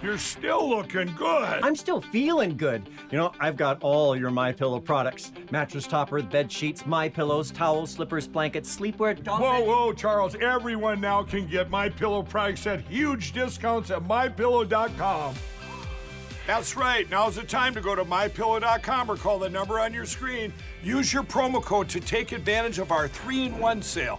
You're 0.00 0.18
still 0.18 0.68
looking 0.68 1.12
good. 1.16 1.60
I'm 1.62 1.74
still 1.74 2.00
feeling 2.00 2.56
good. 2.56 2.88
You 3.10 3.18
know, 3.18 3.32
I've 3.40 3.56
got 3.56 3.82
all 3.82 4.16
your 4.16 4.30
My 4.30 4.52
Pillow 4.52 4.78
products: 4.78 5.32
mattress 5.50 5.86
topper, 5.86 6.22
bed 6.22 6.52
sheets, 6.52 6.86
My 6.86 7.08
Pillows, 7.08 7.50
towels, 7.50 7.90
slippers, 7.90 8.28
blankets, 8.28 8.74
sleepwear. 8.74 9.20
Dog 9.22 9.40
whoa, 9.40 9.60
whoa, 9.64 9.92
Charles! 9.92 10.36
Everyone 10.36 11.00
now 11.00 11.24
can 11.24 11.48
get 11.48 11.68
My 11.68 11.88
Pillow 11.88 12.22
products 12.22 12.66
at 12.66 12.82
huge 12.82 13.32
discounts 13.32 13.90
at 13.90 14.04
MyPillow.com. 14.04 15.34
That's 16.46 16.76
right. 16.76 17.10
Now's 17.10 17.36
the 17.36 17.42
time 17.42 17.74
to 17.74 17.80
go 17.82 17.94
to 17.94 18.04
mypillow.com 18.06 19.10
or 19.10 19.16
call 19.16 19.38
the 19.38 19.50
number 19.50 19.78
on 19.78 19.92
your 19.92 20.06
screen. 20.06 20.50
Use 20.82 21.12
your 21.12 21.22
promo 21.22 21.62
code 21.62 21.90
to 21.90 22.00
take 22.00 22.32
advantage 22.32 22.78
of 22.78 22.90
our 22.90 23.06
3-in-1 23.06 23.84
sale. 23.84 24.18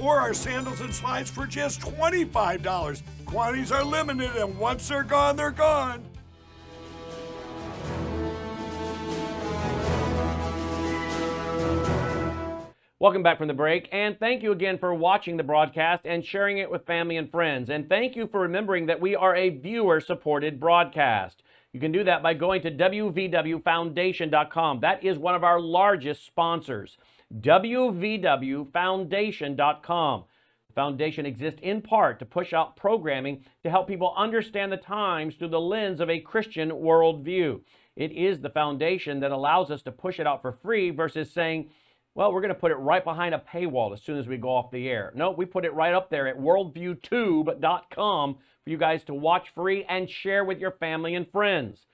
or 0.00 0.20
our 0.20 0.34
sandals 0.34 0.80
and 0.80 0.94
slides 0.94 1.30
for 1.30 1.46
just 1.46 1.80
$25. 1.80 3.02
Quantities 3.24 3.72
are 3.72 3.84
limited, 3.84 4.36
and 4.36 4.56
once 4.58 4.88
they're 4.88 5.02
gone, 5.02 5.36
they're 5.36 5.50
gone. 5.50 6.04
Welcome 12.98 13.22
back 13.22 13.36
from 13.36 13.48
the 13.48 13.54
break, 13.54 13.90
and 13.92 14.18
thank 14.18 14.42
you 14.42 14.52
again 14.52 14.78
for 14.78 14.94
watching 14.94 15.36
the 15.36 15.42
broadcast 15.42 16.06
and 16.06 16.24
sharing 16.24 16.56
it 16.58 16.70
with 16.70 16.86
family 16.86 17.18
and 17.18 17.30
friends. 17.30 17.68
And 17.68 17.90
thank 17.90 18.16
you 18.16 18.26
for 18.26 18.40
remembering 18.40 18.86
that 18.86 19.00
we 19.00 19.14
are 19.14 19.36
a 19.36 19.50
viewer 19.50 20.00
supported 20.00 20.58
broadcast. 20.58 21.42
You 21.74 21.80
can 21.80 21.92
do 21.92 22.04
that 22.04 22.22
by 22.22 22.32
going 22.32 22.62
to 22.62 22.70
WVWFoundation.com. 22.70 24.80
That 24.80 25.04
is 25.04 25.18
one 25.18 25.34
of 25.34 25.44
our 25.44 25.60
largest 25.60 26.24
sponsors. 26.24 26.96
WVWFoundation.com. 27.34 30.24
The 30.68 30.74
foundation 30.74 31.26
exists 31.26 31.60
in 31.62 31.82
part 31.82 32.18
to 32.18 32.26
push 32.26 32.52
out 32.52 32.76
programming 32.76 33.44
to 33.62 33.70
help 33.70 33.88
people 33.88 34.12
understand 34.16 34.72
the 34.72 34.76
times 34.76 35.34
through 35.34 35.48
the 35.48 35.60
lens 35.60 36.00
of 36.00 36.10
a 36.10 36.20
Christian 36.20 36.70
worldview. 36.70 37.60
It 37.96 38.12
is 38.12 38.40
the 38.40 38.50
foundation 38.50 39.20
that 39.20 39.32
allows 39.32 39.70
us 39.70 39.82
to 39.82 39.92
push 39.92 40.20
it 40.20 40.26
out 40.26 40.42
for 40.42 40.52
free 40.52 40.90
versus 40.90 41.32
saying, 41.32 41.70
well, 42.14 42.32
we're 42.32 42.40
going 42.40 42.54
to 42.54 42.54
put 42.54 42.72
it 42.72 42.76
right 42.76 43.04
behind 43.04 43.34
a 43.34 43.42
paywall 43.52 43.92
as 43.92 44.02
soon 44.02 44.18
as 44.18 44.26
we 44.26 44.38
go 44.38 44.48
off 44.48 44.70
the 44.70 44.88
air. 44.88 45.12
No, 45.14 45.32
we 45.32 45.44
put 45.44 45.66
it 45.66 45.74
right 45.74 45.92
up 45.92 46.08
there 46.08 46.26
at 46.26 46.38
worldviewtube.com 46.38 48.38
for 48.64 48.70
you 48.70 48.78
guys 48.78 49.04
to 49.04 49.14
watch 49.14 49.52
free 49.54 49.84
and 49.84 50.08
share 50.08 50.44
with 50.44 50.58
your 50.58 50.72
family 50.72 51.14
and 51.14 51.30
friends. 51.30 51.86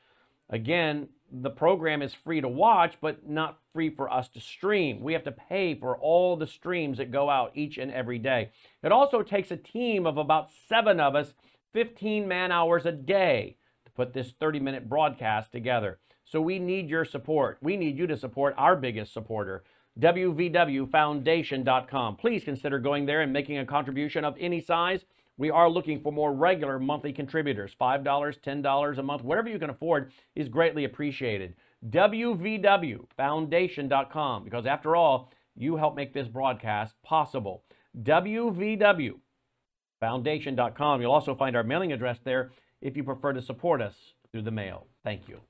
Again, 0.48 1.08
the 1.32 1.50
program 1.50 2.02
is 2.02 2.12
free 2.12 2.42
to 2.42 2.48
watch, 2.48 2.96
but 3.00 3.28
not 3.28 3.58
free 3.72 3.88
for 3.88 4.12
us 4.12 4.28
to 4.28 4.40
stream. 4.40 5.00
We 5.00 5.14
have 5.14 5.24
to 5.24 5.32
pay 5.32 5.74
for 5.74 5.96
all 5.96 6.36
the 6.36 6.46
streams 6.46 6.98
that 6.98 7.10
go 7.10 7.30
out 7.30 7.52
each 7.54 7.78
and 7.78 7.90
every 7.90 8.18
day. 8.18 8.50
It 8.82 8.92
also 8.92 9.22
takes 9.22 9.50
a 9.50 9.56
team 9.56 10.06
of 10.06 10.18
about 10.18 10.50
seven 10.68 11.00
of 11.00 11.14
us, 11.14 11.32
15 11.72 12.28
man 12.28 12.52
hours 12.52 12.84
a 12.84 12.92
day, 12.92 13.56
to 13.86 13.92
put 13.92 14.12
this 14.12 14.34
30 14.38 14.60
minute 14.60 14.90
broadcast 14.90 15.52
together. 15.52 15.98
So 16.24 16.38
we 16.40 16.58
need 16.58 16.88
your 16.88 17.06
support. 17.06 17.58
We 17.62 17.78
need 17.78 17.96
you 17.96 18.06
to 18.08 18.16
support 18.16 18.54
our 18.58 18.74
biggest 18.76 19.14
supporter, 19.14 19.64
wvwfoundation.com. 19.98 22.16
Please 22.16 22.44
consider 22.44 22.78
going 22.78 23.06
there 23.06 23.22
and 23.22 23.32
making 23.32 23.56
a 23.58 23.66
contribution 23.66 24.24
of 24.24 24.36
any 24.38 24.60
size. 24.60 25.04
We 25.38 25.50
are 25.50 25.68
looking 25.68 26.00
for 26.00 26.12
more 26.12 26.32
regular 26.32 26.78
monthly 26.78 27.12
contributors. 27.12 27.74
$5, 27.80 28.04
$10 28.04 28.98
a 28.98 29.02
month, 29.02 29.24
whatever 29.24 29.48
you 29.48 29.58
can 29.58 29.70
afford 29.70 30.12
is 30.34 30.48
greatly 30.48 30.84
appreciated. 30.84 31.54
wvwfoundation.com 31.88 34.44
because 34.44 34.66
after 34.66 34.94
all, 34.94 35.32
you 35.56 35.76
help 35.76 35.96
make 35.96 36.12
this 36.12 36.28
broadcast 36.28 36.94
possible. 37.02 37.64
wvwfoundation.com. 38.02 41.00
You'll 41.00 41.12
also 41.12 41.34
find 41.34 41.56
our 41.56 41.64
mailing 41.64 41.92
address 41.92 42.18
there 42.24 42.52
if 42.80 42.96
you 42.96 43.04
prefer 43.04 43.32
to 43.32 43.42
support 43.42 43.80
us 43.80 43.94
through 44.30 44.42
the 44.42 44.50
mail. 44.50 44.86
Thank 45.04 45.28
you. 45.28 45.40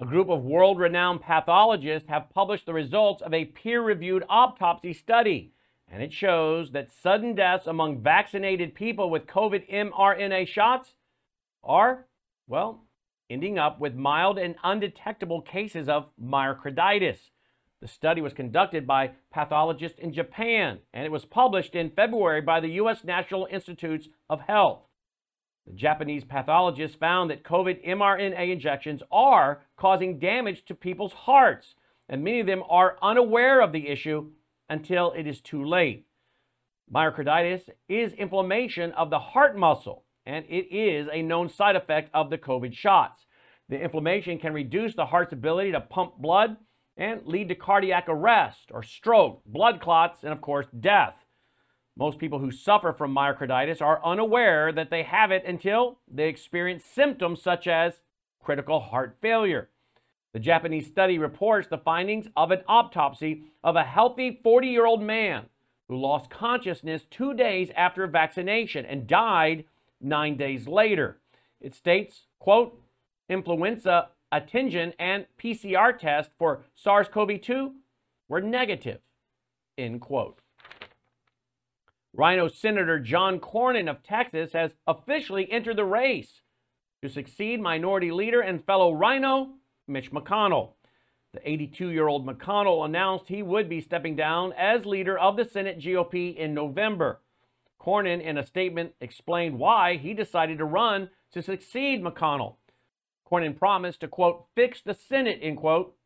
A 0.00 0.06
group 0.06 0.28
of 0.28 0.42
world 0.42 0.78
renowned 0.78 1.22
pathologists 1.22 2.08
have 2.08 2.28
published 2.30 2.66
the 2.66 2.74
results 2.74 3.22
of 3.22 3.32
a 3.32 3.44
peer 3.44 3.80
reviewed 3.80 4.24
autopsy 4.28 4.92
study 4.92 5.53
and 5.94 6.02
it 6.02 6.12
shows 6.12 6.72
that 6.72 6.90
sudden 6.90 7.36
deaths 7.36 7.68
among 7.68 8.02
vaccinated 8.02 8.74
people 8.74 9.08
with 9.08 9.28
COVID 9.28 9.70
mRNA 9.72 10.48
shots 10.48 10.96
are, 11.62 12.06
well, 12.48 12.82
ending 13.30 13.60
up 13.60 13.78
with 13.78 13.94
mild 13.94 14.36
and 14.36 14.56
undetectable 14.64 15.40
cases 15.40 15.88
of 15.88 16.06
myocarditis. 16.20 17.30
The 17.80 17.86
study 17.86 18.20
was 18.20 18.32
conducted 18.32 18.88
by 18.88 19.12
pathologists 19.32 20.00
in 20.00 20.12
Japan, 20.12 20.80
and 20.92 21.06
it 21.06 21.12
was 21.12 21.26
published 21.26 21.76
in 21.76 21.90
February 21.90 22.40
by 22.40 22.58
the 22.58 22.70
U.S. 22.70 23.04
National 23.04 23.46
Institutes 23.48 24.08
of 24.28 24.40
Health. 24.40 24.80
The 25.64 25.74
Japanese 25.74 26.24
pathologists 26.24 26.96
found 26.96 27.30
that 27.30 27.44
COVID 27.44 27.86
mRNA 27.86 28.50
injections 28.52 29.04
are 29.12 29.62
causing 29.76 30.18
damage 30.18 30.64
to 30.64 30.74
people's 30.74 31.12
hearts, 31.12 31.76
and 32.08 32.24
many 32.24 32.40
of 32.40 32.48
them 32.48 32.64
are 32.68 32.98
unaware 33.00 33.60
of 33.60 33.70
the 33.70 33.86
issue 33.86 34.32
until 34.68 35.12
it 35.12 35.26
is 35.26 35.40
too 35.40 35.64
late. 35.64 36.06
Myocarditis 36.92 37.68
is 37.88 38.12
inflammation 38.12 38.92
of 38.92 39.10
the 39.10 39.18
heart 39.18 39.56
muscle, 39.56 40.04
and 40.26 40.44
it 40.48 40.74
is 40.74 41.08
a 41.12 41.22
known 41.22 41.48
side 41.48 41.76
effect 41.76 42.10
of 42.12 42.30
the 42.30 42.38
COVID 42.38 42.74
shots. 42.74 43.26
The 43.68 43.80
inflammation 43.80 44.38
can 44.38 44.52
reduce 44.52 44.94
the 44.94 45.06
heart's 45.06 45.32
ability 45.32 45.72
to 45.72 45.80
pump 45.80 46.18
blood 46.18 46.56
and 46.96 47.26
lead 47.26 47.48
to 47.48 47.54
cardiac 47.54 48.04
arrest 48.08 48.70
or 48.70 48.82
stroke, 48.82 49.42
blood 49.46 49.80
clots, 49.80 50.22
and 50.22 50.32
of 50.32 50.40
course, 50.40 50.66
death. 50.78 51.14
Most 51.96 52.18
people 52.18 52.40
who 52.40 52.50
suffer 52.50 52.92
from 52.92 53.14
myocarditis 53.14 53.80
are 53.80 54.04
unaware 54.04 54.72
that 54.72 54.90
they 54.90 55.04
have 55.04 55.30
it 55.30 55.44
until 55.46 55.98
they 56.10 56.28
experience 56.28 56.84
symptoms 56.84 57.42
such 57.42 57.66
as 57.66 58.00
critical 58.42 58.80
heart 58.80 59.16
failure. 59.22 59.70
The 60.34 60.40
Japanese 60.40 60.88
study 60.88 61.16
reports 61.16 61.68
the 61.68 61.78
findings 61.78 62.26
of 62.36 62.50
an 62.50 62.62
autopsy 62.66 63.44
of 63.62 63.76
a 63.76 63.84
healthy 63.84 64.40
40 64.42 64.66
year 64.66 64.84
old 64.84 65.00
man 65.00 65.44
who 65.88 65.96
lost 65.96 66.28
consciousness 66.28 67.06
two 67.08 67.34
days 67.34 67.70
after 67.76 68.04
vaccination 68.08 68.84
and 68.84 69.06
died 69.06 69.64
nine 70.00 70.36
days 70.36 70.66
later. 70.66 71.20
It 71.60 71.72
states, 71.72 72.26
quote, 72.40 72.82
influenza 73.28 74.08
antigen 74.32 74.92
and 74.98 75.26
PCR 75.40 75.96
test 75.96 76.30
for 76.36 76.64
SARS-CoV-2 76.74 77.72
were 78.28 78.40
negative, 78.40 78.98
end 79.78 80.00
quote. 80.00 80.40
RINO 82.12 82.48
Senator 82.48 82.98
John 82.98 83.38
Cornyn 83.38 83.88
of 83.88 84.02
Texas 84.02 84.52
has 84.52 84.72
officially 84.88 85.50
entered 85.52 85.76
the 85.76 85.84
race 85.84 86.42
to 87.02 87.08
succeed 87.08 87.60
Minority 87.60 88.10
Leader 88.10 88.40
and 88.40 88.64
fellow 88.64 88.90
RINO 88.90 89.52
Mitch 89.86 90.10
McConnell. 90.10 90.72
The 91.32 91.48
82 91.48 91.90
year 91.90 92.06
old 92.06 92.26
McConnell 92.26 92.84
announced 92.84 93.28
he 93.28 93.42
would 93.42 93.68
be 93.68 93.80
stepping 93.80 94.16
down 94.16 94.52
as 94.52 94.86
leader 94.86 95.18
of 95.18 95.36
the 95.36 95.44
Senate 95.44 95.80
GOP 95.80 96.36
in 96.36 96.54
November. 96.54 97.20
Cornyn, 97.80 98.22
in 98.22 98.38
a 98.38 98.46
statement, 98.46 98.94
explained 99.00 99.58
why 99.58 99.96
he 99.96 100.14
decided 100.14 100.58
to 100.58 100.64
run 100.64 101.10
to 101.32 101.42
succeed 101.42 102.02
McConnell. 102.02 102.56
Cornyn 103.30 103.58
promised 103.58 104.00
to, 104.00 104.08
quote, 104.08 104.46
fix 104.54 104.80
the 104.80 104.94
Senate, 104.94 105.40
end 105.42 105.58
quote, 105.58 105.96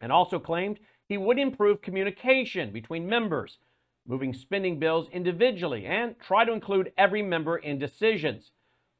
and 0.00 0.12
also 0.12 0.38
claimed 0.38 0.78
he 1.08 1.16
would 1.16 1.38
improve 1.38 1.80
communication 1.80 2.70
between 2.70 3.08
members, 3.08 3.58
moving 4.06 4.34
spending 4.34 4.78
bills 4.78 5.08
individually, 5.10 5.86
and 5.86 6.16
try 6.20 6.44
to 6.44 6.52
include 6.52 6.92
every 6.98 7.22
member 7.22 7.56
in 7.56 7.78
decisions. 7.78 8.52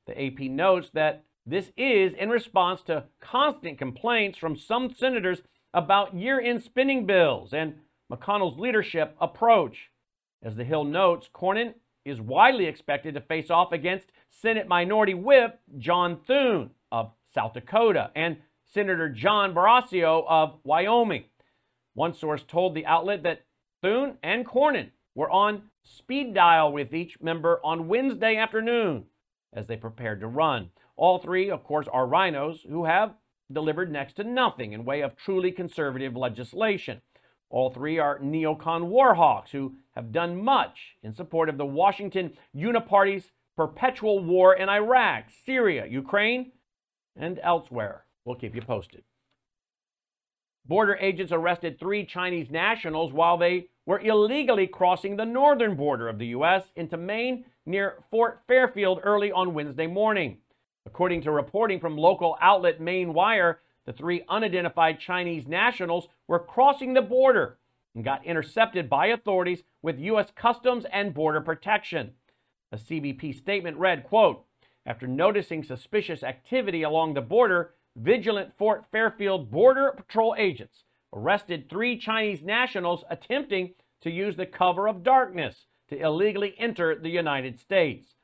The 0.06 0.20
AP 0.20 0.50
notes 0.50 0.90
that 0.94 1.25
this 1.46 1.70
is 1.76 2.12
in 2.18 2.28
response 2.28 2.82
to 2.82 3.04
constant 3.20 3.78
complaints 3.78 4.36
from 4.36 4.56
some 4.56 4.92
senators 4.92 5.42
about 5.72 6.14
year 6.14 6.40
end 6.40 6.62
spending 6.62 7.06
bills 7.06 7.52
and 7.52 7.74
McConnell's 8.12 8.58
leadership 8.58 9.16
approach. 9.20 9.90
As 10.42 10.56
the 10.56 10.64
Hill 10.64 10.84
notes, 10.84 11.28
Cornyn 11.32 11.74
is 12.04 12.20
widely 12.20 12.66
expected 12.66 13.14
to 13.14 13.20
face 13.20 13.50
off 13.50 13.72
against 13.72 14.12
Senate 14.30 14.68
Minority 14.68 15.14
Whip 15.14 15.60
John 15.78 16.18
Thune 16.26 16.70
of 16.90 17.12
South 17.32 17.54
Dakota 17.54 18.10
and 18.14 18.38
Senator 18.64 19.08
John 19.08 19.54
Barrasso 19.54 20.24
of 20.28 20.58
Wyoming. 20.64 21.24
One 21.94 22.14
source 22.14 22.42
told 22.46 22.74
the 22.74 22.86
outlet 22.86 23.22
that 23.22 23.44
Thune 23.82 24.18
and 24.22 24.44
Cornyn 24.44 24.90
were 25.14 25.30
on 25.30 25.62
speed 25.82 26.34
dial 26.34 26.72
with 26.72 26.92
each 26.94 27.20
member 27.20 27.60
on 27.64 27.88
Wednesday 27.88 28.36
afternoon 28.36 29.04
as 29.52 29.66
they 29.66 29.76
prepared 29.76 30.20
to 30.20 30.26
run. 30.26 30.70
All 30.96 31.18
three, 31.18 31.50
of 31.50 31.62
course, 31.62 31.86
are 31.92 32.06
RINOs 32.06 32.66
who 32.68 32.84
have 32.84 33.14
delivered 33.52 33.92
next 33.92 34.14
to 34.14 34.24
nothing 34.24 34.72
in 34.72 34.84
way 34.84 35.02
of 35.02 35.16
truly 35.16 35.52
conservative 35.52 36.16
legislation. 36.16 37.00
All 37.48 37.70
three 37.70 37.98
are 37.98 38.18
neocon 38.18 38.88
warhawks 38.88 39.50
who 39.50 39.74
have 39.94 40.10
done 40.10 40.42
much 40.42 40.96
in 41.02 41.12
support 41.12 41.48
of 41.48 41.58
the 41.58 41.66
Washington 41.66 42.32
Uniparty's 42.54 43.30
perpetual 43.56 44.24
war 44.24 44.54
in 44.54 44.68
Iraq, 44.68 45.26
Syria, 45.44 45.86
Ukraine, 45.86 46.52
and 47.14 47.38
elsewhere. 47.42 48.04
We'll 48.24 48.36
keep 48.36 48.54
you 48.54 48.62
posted. 48.62 49.04
Border 50.66 50.96
agents 51.00 51.30
arrested 51.30 51.78
three 51.78 52.04
Chinese 52.04 52.50
nationals 52.50 53.12
while 53.12 53.38
they 53.38 53.68
were 53.86 54.00
illegally 54.00 54.66
crossing 54.66 55.16
the 55.16 55.24
northern 55.24 55.76
border 55.76 56.08
of 56.08 56.18
the 56.18 56.26
U.S. 56.28 56.64
into 56.74 56.96
Maine 56.96 57.44
near 57.64 58.02
Fort 58.10 58.42
Fairfield 58.48 59.00
early 59.04 59.30
on 59.30 59.54
Wednesday 59.54 59.86
morning. 59.86 60.38
According 60.86 61.22
to 61.22 61.32
reporting 61.32 61.80
from 61.80 61.98
local 61.98 62.38
outlet 62.40 62.80
Maine 62.80 63.12
Wire, 63.12 63.60
the 63.84 63.92
three 63.92 64.22
unidentified 64.28 65.00
Chinese 65.00 65.46
nationals 65.46 66.08
were 66.28 66.38
crossing 66.38 66.94
the 66.94 67.02
border 67.02 67.58
and 67.94 68.04
got 68.04 68.24
intercepted 68.24 68.88
by 68.88 69.06
authorities 69.06 69.62
with 69.82 69.98
U.S. 69.98 70.30
Customs 70.34 70.86
and 70.92 71.12
Border 71.12 71.40
Protection. 71.40 72.12
A 72.72 72.76
CBP 72.76 73.34
statement 73.34 73.76
read, 73.78 74.04
quote, 74.04 74.44
after 74.84 75.06
noticing 75.06 75.64
suspicious 75.64 76.22
activity 76.22 76.82
along 76.82 77.14
the 77.14 77.20
border, 77.20 77.74
vigilant 77.96 78.52
Fort 78.56 78.84
Fairfield 78.92 79.50
Border 79.50 79.92
Patrol 79.96 80.34
agents 80.38 80.84
arrested 81.12 81.68
three 81.68 81.98
Chinese 81.98 82.42
nationals 82.42 83.04
attempting 83.10 83.74
to 84.02 84.10
use 84.10 84.36
the 84.36 84.46
cover 84.46 84.86
of 84.88 85.02
darkness 85.02 85.66
to 85.88 85.98
illegally 85.98 86.54
enter 86.58 86.94
the 86.94 87.08
United 87.08 87.58
States. 87.58 88.14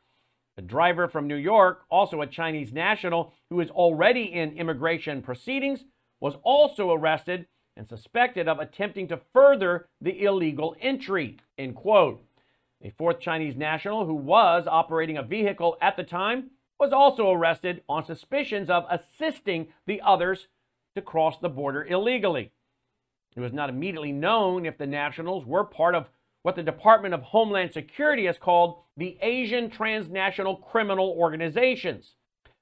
A 0.59 0.62
driver 0.62 1.09
from 1.09 1.26
New 1.26 1.37
York, 1.37 1.85
also 1.90 2.21
a 2.21 2.26
Chinese 2.26 2.73
national 2.73 3.32
who 3.49 3.61
is 3.61 3.71
already 3.71 4.25
in 4.25 4.56
immigration 4.56 5.23
proceedings, 5.23 5.85
was 6.21 6.35
also 6.42 6.92
arrested 6.92 7.47
and 7.76 7.88
suspected 7.88 8.49
of 8.49 8.59
attempting 8.59 9.09
to 9.09 9.21
further 9.32 9.88
the 10.00 10.25
illegal 10.25 10.76
entry. 10.80 11.38
End 11.56 11.75
quote. 11.75 12.23
A 12.82 12.90
fourth 12.90 13.21
Chinese 13.21 13.56
national 13.56 14.04
who 14.04 14.14
was 14.14 14.66
operating 14.66 15.16
a 15.16 15.23
vehicle 15.23 15.78
at 15.80 15.97
the 15.97 16.02
time 16.02 16.50
was 16.78 16.92
also 16.92 17.30
arrested 17.30 17.82
on 17.88 18.04
suspicions 18.04 18.68
of 18.68 18.85
assisting 18.90 19.68
the 19.87 20.00
others 20.02 20.49
to 20.94 21.00
cross 21.00 21.38
the 21.38 21.49
border 21.49 21.85
illegally. 21.85 22.52
It 23.35 23.40
was 23.40 23.52
not 23.52 23.71
immediately 23.71 24.12
known 24.12 24.66
if 24.66 24.76
the 24.76 24.87
nationals 24.87 25.47
were 25.47 25.64
part 25.64 25.94
of 25.94 26.09
what 26.42 26.56
the 26.56 26.62
Department 26.62 27.14
of 27.14 27.23
Homeland 27.23 27.73
Security 27.73 28.26
has 28.26 28.37
called 28.37 28.82
the 28.97 29.19
Asian 29.23 29.71
Transnational 29.71 30.57
Criminal 30.57 31.15
Organizations. 31.17 32.17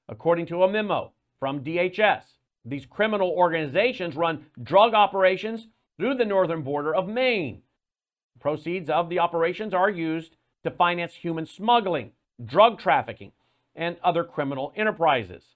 According 0.07 0.45
to 0.47 0.63
a 0.63 0.71
memo 0.71 1.11
from 1.39 1.63
DHS, 1.63 2.23
these 2.63 2.85
criminal 2.85 3.29
organizations 3.29 4.15
run 4.15 4.45
drug 4.61 4.93
operations 4.93 5.67
through 5.97 6.15
the 6.15 6.25
northern 6.25 6.61
border 6.61 6.93
of 6.93 7.07
Maine. 7.07 7.61
Proceeds 8.39 8.89
of 8.89 9.09
the 9.09 9.19
operations 9.19 9.73
are 9.73 9.89
used 9.89 10.35
to 10.63 10.71
finance 10.71 11.13
human 11.13 11.45
smuggling, 11.45 12.11
drug 12.43 12.79
trafficking, 12.79 13.31
and 13.75 13.97
other 14.03 14.23
criminal 14.23 14.73
enterprises. 14.75 15.55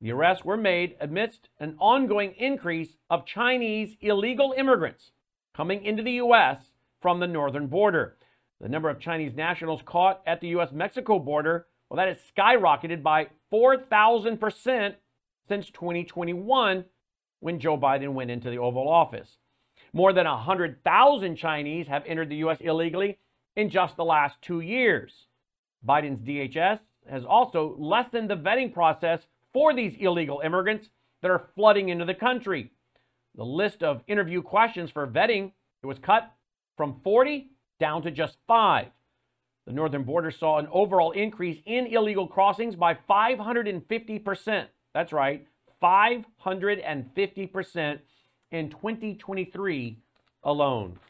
The 0.00 0.12
arrests 0.12 0.44
were 0.44 0.56
made 0.56 0.96
amidst 1.00 1.48
an 1.58 1.76
ongoing 1.78 2.32
increase 2.32 2.96
of 3.08 3.26
Chinese 3.26 3.96
illegal 4.00 4.54
immigrants 4.56 5.12
coming 5.54 5.84
into 5.84 6.02
the 6.02 6.12
U.S 6.12 6.70
from 7.00 7.20
the 7.20 7.26
northern 7.26 7.68
border. 7.68 8.16
The 8.60 8.68
number 8.68 8.88
of 8.88 9.00
Chinese 9.00 9.34
nationals 9.34 9.82
caught 9.84 10.22
at 10.26 10.40
the 10.40 10.48
U.S. 10.48 10.72
Mexico 10.72 11.18
border, 11.18 11.66
well, 11.88 11.96
that 11.98 12.08
has 12.08 12.18
skyrocketed 12.36 13.02
by 13.02 13.28
4,000% 13.52 14.94
since 15.48 15.70
2021 15.70 16.84
when 17.40 17.60
Joe 17.60 17.76
Biden 17.76 18.14
went 18.14 18.30
into 18.30 18.50
the 18.50 18.58
Oval 18.58 18.88
Office. 18.88 19.36
More 19.92 20.12
than 20.12 20.26
100,000 20.26 21.36
Chinese 21.36 21.86
have 21.86 22.04
entered 22.06 22.30
the 22.30 22.36
U.S. 22.36 22.58
illegally 22.60 23.18
in 23.56 23.70
just 23.70 23.96
the 23.96 24.04
last 24.04 24.40
two 24.42 24.60
years. 24.60 25.26
Biden's 25.86 26.20
DHS 26.20 26.80
has 27.08 27.24
also 27.24 27.76
lessened 27.78 28.28
the 28.28 28.36
vetting 28.36 28.72
process 28.72 29.26
for 29.52 29.72
these 29.74 29.96
illegal 29.98 30.40
immigrants 30.44 30.88
that 31.22 31.30
are 31.30 31.48
flooding 31.54 31.88
into 31.88 32.04
the 32.04 32.14
country. 32.14 32.72
The 33.36 33.44
list 33.44 33.82
of 33.82 34.02
interview 34.06 34.42
questions 34.42 34.90
for 34.90 35.06
vetting 35.06 35.52
it 35.82 35.86
was 35.86 35.98
cut 35.98 36.32
from 36.76 37.00
40 37.04 37.50
down 37.78 38.02
to 38.02 38.10
just 38.10 38.38
five. 38.46 38.88
The 39.66 39.72
northern 39.72 40.04
border 40.04 40.30
saw 40.30 40.58
an 40.58 40.68
overall 40.70 41.12
increase 41.12 41.60
in 41.66 41.86
illegal 41.86 42.28
crossings 42.28 42.76
by 42.76 42.94
550%. 42.94 44.66
That's 44.94 45.12
right, 45.12 45.46
550% 45.82 47.98
in 48.52 48.70
2023 48.70 49.98
alone. 50.44 51.00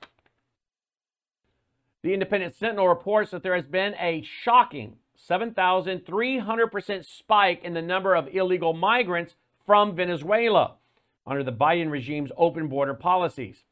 The 2.03 2.15
Independent 2.15 2.55
Sentinel 2.55 2.89
reports 2.89 3.31
that 3.33 3.43
there 3.43 3.55
has 3.55 3.67
been 3.67 3.95
a 3.99 4.23
shocking 4.23 4.97
7,300% 5.29 7.05
spike 7.05 7.65
in 7.65 7.75
the 7.75 7.83
number 7.83 8.15
of 8.15 8.35
illegal 8.35 8.73
migrants 8.73 9.35
from 9.65 9.97
Venezuela 9.97 10.77
under 11.27 11.43
the 11.43 11.53
Biden 11.53 11.91
regime's 11.91 12.31
open 12.37 12.69
border 12.69 12.95
policies. 12.95 13.65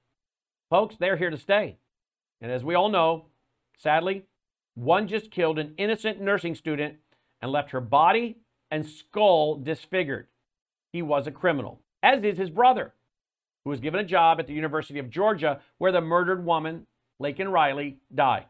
Folks, 0.69 0.97
they're 0.97 1.17
here 1.17 1.31
to 1.31 1.37
stay. 1.37 1.79
And 2.40 2.51
as 2.51 2.64
we 2.64 2.75
all 2.75 2.88
know, 2.88 3.27
sadly, 3.79 4.25
one 4.75 5.09
just 5.09 5.31
killed 5.31 5.59
an 5.59 5.75
innocent 5.79 6.20
nursing 6.20 6.55
student 6.55 6.97
and 7.40 7.53
left 7.53 7.70
her 7.70 7.81
body 7.81 8.38
and 8.70 8.87
skull 8.87 9.57
disfigured. 9.57 10.27
He 10.92 11.03
was 11.03 11.27
a 11.27 11.31
criminal, 11.31 11.81
as 12.03 12.23
is 12.23 12.38
his 12.38 12.51
brother, 12.51 12.92
who 13.64 13.70
was 13.70 13.81
given 13.81 14.01
a 14.01 14.05
job 14.05 14.40
at 14.40 14.47
the 14.47 14.53
University 14.53 14.99
of 14.99 15.11
Georgia 15.11 15.61
where 15.79 15.92
the 15.92 16.01
murdered 16.01 16.44
woman, 16.44 16.87
Laken 17.23 17.51
Riley, 17.51 17.99
died. 18.14 18.47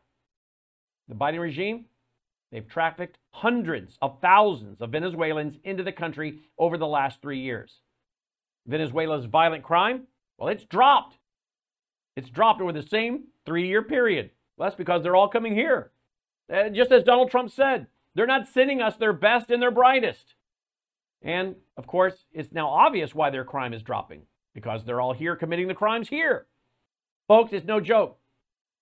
The 1.08 1.14
Biden 1.14 1.40
regime, 1.40 1.86
they've 2.50 2.66
trafficked 2.66 3.18
hundreds 3.30 3.98
of 4.00 4.20
thousands 4.20 4.80
of 4.80 4.90
Venezuelans 4.90 5.58
into 5.64 5.82
the 5.82 5.92
country 5.92 6.38
over 6.58 6.78
the 6.78 6.86
last 6.86 7.20
three 7.20 7.40
years. 7.40 7.80
Venezuela's 8.66 9.26
violent 9.26 9.62
crime, 9.62 10.06
well, 10.38 10.48
it's 10.48 10.64
dropped. 10.64 11.18
It's 12.16 12.30
dropped 12.30 12.60
over 12.60 12.72
the 12.72 12.82
same 12.82 13.24
three 13.44 13.68
year 13.68 13.82
period. 13.82 14.30
Well, 14.56 14.68
that's 14.68 14.76
because 14.76 15.02
they're 15.02 15.16
all 15.16 15.28
coming 15.28 15.54
here. 15.54 15.90
Uh, 16.52 16.68
just 16.68 16.92
as 16.92 17.02
Donald 17.02 17.30
Trump 17.30 17.50
said, 17.50 17.86
they're 18.14 18.26
not 18.26 18.46
sending 18.46 18.80
us 18.80 18.96
their 18.96 19.12
best 19.12 19.50
and 19.50 19.60
their 19.60 19.70
brightest. 19.70 20.34
And 21.22 21.56
of 21.76 21.86
course, 21.86 22.26
it's 22.32 22.52
now 22.52 22.68
obvious 22.68 23.14
why 23.14 23.30
their 23.30 23.44
crime 23.44 23.72
is 23.72 23.82
dropping 23.82 24.22
because 24.54 24.84
they're 24.84 25.00
all 25.00 25.14
here 25.14 25.34
committing 25.34 25.68
the 25.68 25.74
crimes 25.74 26.08
here. 26.08 26.46
Folks, 27.26 27.52
it's 27.52 27.66
no 27.66 27.80
joke. 27.80 28.18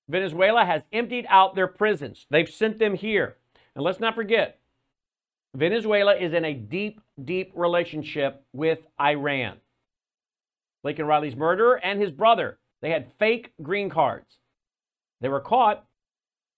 Venezuela 0.08 0.64
has 0.64 0.82
emptied 0.92 1.26
out 1.28 1.54
their 1.54 1.68
prisons, 1.68 2.26
they've 2.30 2.50
sent 2.50 2.78
them 2.78 2.94
here. 2.94 3.36
And 3.74 3.84
let's 3.84 4.00
not 4.00 4.14
forget, 4.14 4.58
Venezuela 5.54 6.14
is 6.16 6.32
in 6.32 6.44
a 6.44 6.54
deep, 6.54 7.00
deep 7.22 7.52
relationship 7.54 8.44
with 8.52 8.80
Iran. 9.00 9.58
Laken 10.84 11.06
Riley's 11.06 11.36
murderer 11.36 11.80
and 11.82 12.00
his 12.00 12.10
brother, 12.10 12.58
they 12.82 12.90
had 12.90 13.12
fake 13.18 13.52
green 13.62 13.88
cards. 13.88 14.38
They 15.20 15.28
were 15.28 15.40
caught, 15.40 15.86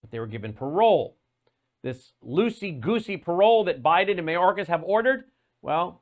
but 0.01 0.11
they 0.11 0.19
were 0.19 0.27
given 0.27 0.53
parole. 0.53 1.15
This 1.83 2.13
loosey 2.27 2.79
goosey 2.79 3.15
parole 3.15 3.63
that 3.65 3.83
Biden 3.83 4.17
and 4.17 4.27
Mayorkas 4.27 4.65
have 4.65 4.83
ordered, 4.83 5.25
well, 5.61 6.01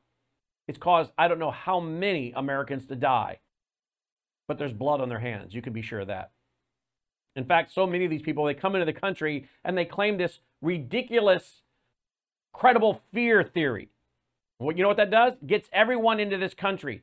it's 0.67 0.77
caused 0.77 1.11
I 1.17 1.27
don't 1.27 1.39
know 1.39 1.51
how 1.51 1.81
many 1.81 2.31
Americans 2.35 2.85
to 2.87 2.95
die. 2.95 3.39
But 4.47 4.57
there's 4.57 4.73
blood 4.73 5.01
on 5.01 5.09
their 5.09 5.19
hands. 5.19 5.53
You 5.53 5.61
can 5.61 5.73
be 5.73 5.81
sure 5.81 5.99
of 5.99 6.07
that. 6.07 6.31
In 7.35 7.45
fact, 7.45 7.73
so 7.73 7.85
many 7.85 8.05
of 8.05 8.11
these 8.11 8.21
people, 8.21 8.45
they 8.45 8.53
come 8.53 8.75
into 8.75 8.85
the 8.85 8.97
country 8.97 9.49
and 9.65 9.77
they 9.77 9.85
claim 9.85 10.17
this 10.17 10.39
ridiculous, 10.61 11.61
credible 12.53 13.01
fear 13.13 13.43
theory. 13.43 13.89
What 14.57 14.77
you 14.77 14.83
know 14.83 14.89
what 14.89 14.97
that 14.97 15.11
does? 15.11 15.33
Gets 15.45 15.67
everyone 15.73 16.19
into 16.19 16.37
this 16.37 16.53
country 16.53 17.01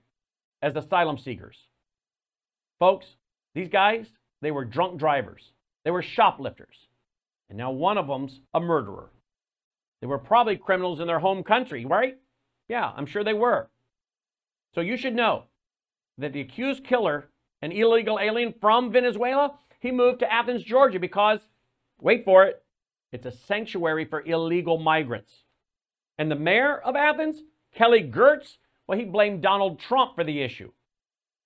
as 0.62 0.74
asylum 0.76 1.18
seekers. 1.18 1.66
Folks, 2.80 3.06
these 3.54 3.68
guys, 3.68 4.06
they 4.40 4.50
were 4.50 4.64
drunk 4.64 4.98
drivers, 4.98 5.52
they 5.84 5.90
were 5.90 6.02
shoplifters, 6.02 6.88
and 7.48 7.58
now 7.58 7.70
one 7.70 7.98
of 7.98 8.08
them's 8.08 8.40
a 8.54 8.60
murderer. 8.60 9.10
They 10.00 10.06
were 10.06 10.18
probably 10.18 10.56
criminals 10.56 10.98
in 10.98 11.06
their 11.06 11.18
home 11.18 11.44
country, 11.44 11.84
right? 11.84 12.16
Yeah, 12.68 12.90
I'm 12.96 13.06
sure 13.06 13.22
they 13.22 13.34
were. 13.34 13.68
So 14.74 14.80
you 14.80 14.96
should 14.96 15.14
know 15.14 15.44
that 16.16 16.32
the 16.32 16.40
accused 16.40 16.84
killer, 16.84 17.28
an 17.60 17.70
illegal 17.70 18.18
alien 18.18 18.54
from 18.60 18.90
Venezuela, 18.90 19.58
he 19.80 19.90
moved 19.90 20.20
to 20.20 20.32
Athens, 20.32 20.62
Georgia 20.62 20.98
because, 20.98 21.40
wait 22.00 22.24
for 22.24 22.44
it, 22.44 22.62
it's 23.12 23.26
a 23.26 23.32
sanctuary 23.32 24.06
for 24.06 24.22
illegal 24.22 24.78
migrants. 24.78 25.44
And 26.16 26.30
the 26.30 26.36
mayor 26.36 26.78
of 26.78 26.96
Athens, 26.96 27.42
Kelly 27.74 28.02
Girtz, 28.02 28.56
well, 28.86 28.98
he 28.98 29.04
blamed 29.04 29.42
Donald 29.42 29.80
Trump 29.80 30.14
for 30.14 30.24
the 30.24 30.40
issue. 30.40 30.70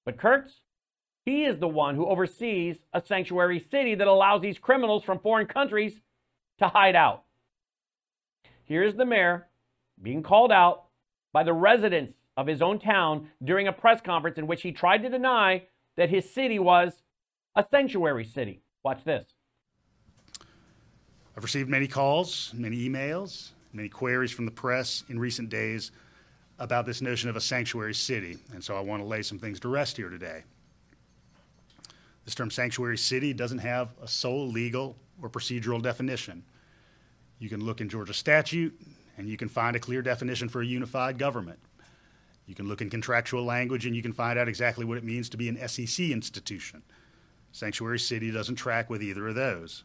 But 0.04 0.18
Girtz, 0.18 0.52
he 1.24 1.44
is 1.44 1.58
the 1.58 1.68
one 1.68 1.94
who 1.94 2.06
oversees 2.06 2.76
a 2.92 3.00
sanctuary 3.00 3.64
city 3.70 3.94
that 3.94 4.06
allows 4.06 4.42
these 4.42 4.58
criminals 4.58 5.04
from 5.04 5.18
foreign 5.18 5.46
countries 5.46 6.00
to 6.58 6.68
hide 6.68 6.94
out. 6.94 7.24
Here's 8.64 8.94
the 8.94 9.06
mayor 9.06 9.46
being 10.02 10.22
called 10.22 10.52
out 10.52 10.84
by 11.32 11.42
the 11.42 11.52
residents 11.52 12.14
of 12.36 12.46
his 12.46 12.60
own 12.60 12.78
town 12.78 13.28
during 13.42 13.68
a 13.68 13.72
press 13.72 14.00
conference 14.00 14.38
in 14.38 14.46
which 14.46 14.62
he 14.62 14.72
tried 14.72 15.02
to 15.02 15.08
deny 15.08 15.62
that 15.96 16.10
his 16.10 16.28
city 16.30 16.58
was 16.58 17.02
a 17.54 17.64
sanctuary 17.70 18.24
city. 18.24 18.60
Watch 18.82 19.04
this. 19.04 19.24
I've 21.36 21.42
received 21.42 21.68
many 21.68 21.86
calls, 21.86 22.52
many 22.54 22.88
emails, 22.88 23.50
many 23.72 23.88
queries 23.88 24.30
from 24.30 24.44
the 24.44 24.50
press 24.50 25.04
in 25.08 25.18
recent 25.18 25.48
days 25.48 25.90
about 26.58 26.86
this 26.86 27.00
notion 27.00 27.28
of 27.28 27.36
a 27.36 27.40
sanctuary 27.40 27.94
city, 27.94 28.38
and 28.52 28.62
so 28.62 28.76
I 28.76 28.80
want 28.80 29.02
to 29.02 29.06
lay 29.06 29.22
some 29.22 29.38
things 29.38 29.58
to 29.60 29.68
rest 29.68 29.96
here 29.96 30.08
today. 30.08 30.44
This 32.24 32.34
term 32.34 32.50
sanctuary 32.50 32.98
city 32.98 33.32
doesn't 33.32 33.58
have 33.58 33.94
a 34.02 34.08
sole 34.08 34.48
legal 34.48 34.96
or 35.20 35.28
procedural 35.28 35.82
definition. 35.82 36.42
You 37.38 37.48
can 37.48 37.64
look 37.64 37.80
in 37.80 37.88
Georgia 37.88 38.14
statute 38.14 38.78
and 39.18 39.28
you 39.28 39.36
can 39.36 39.48
find 39.48 39.76
a 39.76 39.80
clear 39.80 40.02
definition 40.02 40.48
for 40.48 40.62
a 40.62 40.66
unified 40.66 41.18
government. 41.18 41.58
You 42.46 42.54
can 42.54 42.66
look 42.68 42.80
in 42.80 42.90
contractual 42.90 43.44
language 43.44 43.86
and 43.86 43.94
you 43.94 44.02
can 44.02 44.12
find 44.12 44.38
out 44.38 44.48
exactly 44.48 44.84
what 44.84 44.98
it 44.98 45.04
means 45.04 45.28
to 45.30 45.36
be 45.36 45.48
an 45.48 45.68
SEC 45.68 46.06
institution. 46.10 46.82
Sanctuary 47.52 47.98
city 47.98 48.30
doesn't 48.30 48.56
track 48.56 48.90
with 48.90 49.02
either 49.02 49.28
of 49.28 49.34
those. 49.34 49.84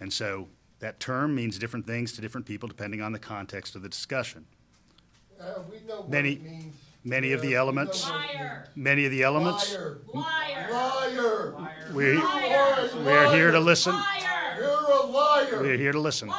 And 0.00 0.12
so 0.12 0.48
that 0.80 1.00
term 1.00 1.34
means 1.34 1.58
different 1.58 1.86
things 1.86 2.12
to 2.12 2.20
different 2.20 2.46
people 2.46 2.68
depending 2.68 3.00
on 3.00 3.12
the 3.12 3.18
context 3.18 3.76
of 3.76 3.82
the 3.82 3.88
discussion. 3.88 4.46
Uh, 5.40 5.60
we 5.70 5.80
know 5.86 6.00
what 6.00 6.10
Many- 6.10 6.32
it 6.34 6.42
means. 6.42 6.74
Many 7.04 7.32
of 7.32 7.40
the 7.40 7.48
Yeah, 7.48 7.50
we 7.50 7.54
know 7.54 7.60
elements- 7.60 8.08
Liar. 8.08 8.68
Many 8.74 9.04
of 9.04 9.10
the 9.10 9.22
elements, 9.22 9.72
Liar. 9.74 9.98
Liar. 10.14 11.52
Liar. 11.58 11.90
we, 11.92 12.04
we 12.16 12.18
are 13.12 13.34
here 13.34 13.50
to 13.50 13.60
listen. 13.60 13.94
You're 14.56 14.70
a 14.70 15.06
liar. 15.06 15.62
We 15.62 15.70
are 15.70 15.76
here 15.76 15.92
to 15.92 16.00
listen. 16.00 16.30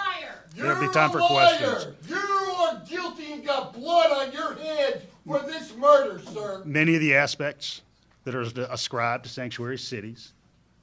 There'll 0.55 0.79
be 0.81 0.91
time 0.93 1.11
for 1.11 1.19
questions. 1.19 1.87
You 2.07 2.15
are 2.17 2.81
guilty 2.87 3.33
and 3.33 3.45
got 3.45 3.73
blood 3.73 4.11
on 4.11 4.31
your 4.33 4.55
hands 4.55 5.01
for 5.27 5.39
this 5.39 5.75
murder, 5.75 6.19
sir. 6.31 6.61
Many 6.65 6.95
of 6.95 7.01
the 7.01 7.15
aspects 7.15 7.81
that 8.23 8.33
are 8.35 8.41
ascribed 8.71 9.25
to 9.25 9.29
sanctuary 9.29 9.77
cities 9.77 10.33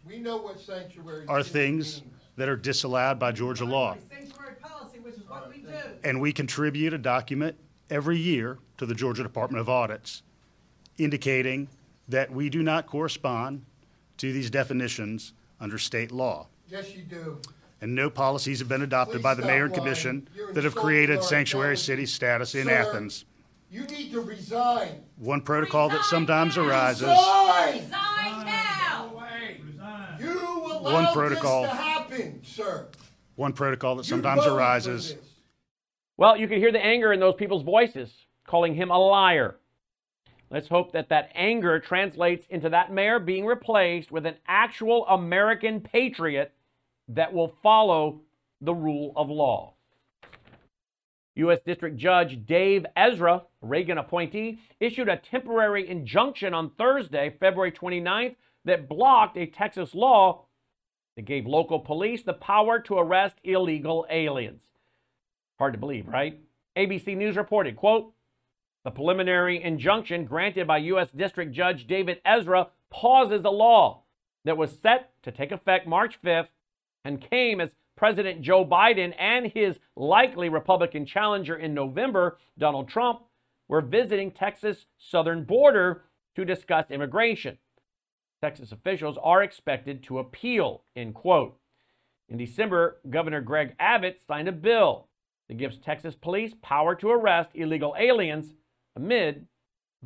We 0.06 0.18
know 0.18 0.36
what 0.36 0.60
sanctuary 0.60 1.24
are 1.28 1.42
city 1.42 1.52
things 1.52 2.00
means. 2.02 2.14
that 2.36 2.48
are 2.48 2.56
disallowed 2.56 3.18
by 3.18 3.32
Georgia 3.32 3.64
law. 3.64 3.96
Sanctuary 4.10 4.54
policy, 4.60 4.98
which 5.00 5.14
is 5.14 5.28
what 5.28 5.48
we 5.48 5.62
do. 5.62 5.68
And 6.04 6.20
we 6.20 6.32
contribute 6.32 6.92
a 6.94 6.98
document 6.98 7.56
every 7.90 8.18
year 8.18 8.58
to 8.78 8.86
the 8.86 8.94
Georgia 8.94 9.22
Department 9.22 9.60
of 9.60 9.68
Audits 9.68 10.22
indicating 10.98 11.68
that 12.08 12.30
we 12.30 12.48
do 12.48 12.62
not 12.62 12.86
correspond 12.86 13.64
to 14.18 14.32
these 14.32 14.50
definitions 14.50 15.32
under 15.60 15.78
state 15.78 16.10
law. 16.12 16.46
Yes, 16.68 16.94
you 16.94 17.02
do. 17.02 17.38
And 17.80 17.94
no 17.94 18.10
policies 18.10 18.58
have 18.58 18.68
been 18.68 18.82
adopted 18.82 19.16
Please 19.16 19.22
by 19.22 19.34
the 19.34 19.42
mayor 19.42 19.64
and 19.64 19.72
lying. 19.72 19.82
commission 19.82 20.28
You're 20.36 20.52
that 20.52 20.64
have 20.64 20.74
created 20.74 21.22
sanctuary 21.22 21.70
intelligence. 21.70 21.86
city 21.86 22.06
status 22.06 22.54
in 22.54 22.66
Sir, 22.66 22.70
Athens. 22.72 23.24
You 23.70 23.84
need 23.84 24.12
to 24.12 24.20
resign. 24.20 25.02
One 25.16 25.40
protocol 25.40 25.88
that 25.90 26.04
sometimes 26.04 26.58
arises, 26.58 27.02
Resign! 27.08 27.74
Resign 27.74 28.44
now. 28.46 29.12
You 30.20 30.28
One 30.36 31.04
allowed 31.04 31.12
protocol. 31.14 31.62
this 31.62 31.70
to 31.70 31.76
happen, 31.76 32.40
sir. 32.44 32.86
one 33.36 33.52
protocol 33.54 33.96
that 33.96 34.02
You 34.06 34.10
sometimes 34.10 34.40
voted 34.40 34.52
for 34.52 34.58
arises 34.58 35.14
this. 35.14 35.24
Well, 36.20 36.36
you 36.36 36.48
could 36.48 36.58
hear 36.58 36.70
the 36.70 36.84
anger 36.84 37.14
in 37.14 37.18
those 37.18 37.36
people's 37.36 37.62
voices, 37.62 38.12
calling 38.46 38.74
him 38.74 38.90
a 38.90 38.98
liar. 38.98 39.56
Let's 40.50 40.68
hope 40.68 40.92
that 40.92 41.08
that 41.08 41.30
anger 41.34 41.80
translates 41.80 42.46
into 42.50 42.68
that 42.68 42.92
mayor 42.92 43.18
being 43.18 43.46
replaced 43.46 44.12
with 44.12 44.26
an 44.26 44.34
actual 44.46 45.06
American 45.06 45.80
patriot 45.80 46.52
that 47.08 47.32
will 47.32 47.56
follow 47.62 48.20
the 48.60 48.74
rule 48.74 49.14
of 49.16 49.30
law. 49.30 49.72
U.S. 51.36 51.60
District 51.64 51.96
Judge 51.96 52.44
Dave 52.44 52.84
Ezra, 52.96 53.44
Reagan 53.62 53.96
appointee, 53.96 54.58
issued 54.78 55.08
a 55.08 55.16
temporary 55.16 55.88
injunction 55.88 56.52
on 56.52 56.72
Thursday, 56.76 57.34
February 57.40 57.72
29th, 57.72 58.36
that 58.66 58.90
blocked 58.90 59.38
a 59.38 59.46
Texas 59.46 59.94
law 59.94 60.44
that 61.16 61.24
gave 61.24 61.46
local 61.46 61.78
police 61.78 62.22
the 62.22 62.34
power 62.34 62.78
to 62.78 62.98
arrest 62.98 63.36
illegal 63.42 64.04
aliens. 64.10 64.69
Hard 65.60 65.74
to 65.74 65.78
believe, 65.78 66.08
right? 66.08 66.40
ABC 66.74 67.14
News 67.14 67.36
reported, 67.36 67.76
quote, 67.76 68.14
the 68.82 68.90
preliminary 68.90 69.62
injunction 69.62 70.24
granted 70.24 70.66
by 70.66 70.78
U.S. 70.78 71.10
District 71.10 71.52
Judge 71.52 71.86
David 71.86 72.18
Ezra 72.24 72.68
pauses 72.88 73.44
a 73.44 73.50
law 73.50 74.04
that 74.46 74.56
was 74.56 74.78
set 74.78 75.10
to 75.22 75.30
take 75.30 75.52
effect 75.52 75.86
March 75.86 76.18
5th 76.24 76.48
and 77.04 77.20
came 77.20 77.60
as 77.60 77.74
President 77.94 78.40
Joe 78.40 78.64
Biden 78.64 79.14
and 79.18 79.48
his 79.48 79.78
likely 79.96 80.48
Republican 80.48 81.04
challenger 81.04 81.56
in 81.56 81.74
November, 81.74 82.38
Donald 82.56 82.88
Trump, 82.88 83.20
were 83.68 83.82
visiting 83.82 84.30
Texas' 84.30 84.86
southern 84.96 85.44
border 85.44 86.04
to 86.36 86.46
discuss 86.46 86.90
immigration. 86.90 87.58
Texas 88.40 88.72
officials 88.72 89.18
are 89.22 89.42
expected 89.42 90.02
to 90.04 90.20
appeal, 90.20 90.84
end 90.96 91.14
quote. 91.14 91.58
In 92.30 92.38
December, 92.38 92.96
Governor 93.10 93.42
Greg 93.42 93.74
Abbott 93.78 94.22
signed 94.26 94.48
a 94.48 94.52
bill 94.52 95.09
that 95.50 95.58
gives 95.58 95.78
Texas 95.78 96.14
police 96.14 96.54
power 96.62 96.94
to 96.94 97.10
arrest 97.10 97.50
illegal 97.54 97.96
aliens 97.98 98.54
amid 98.94 99.48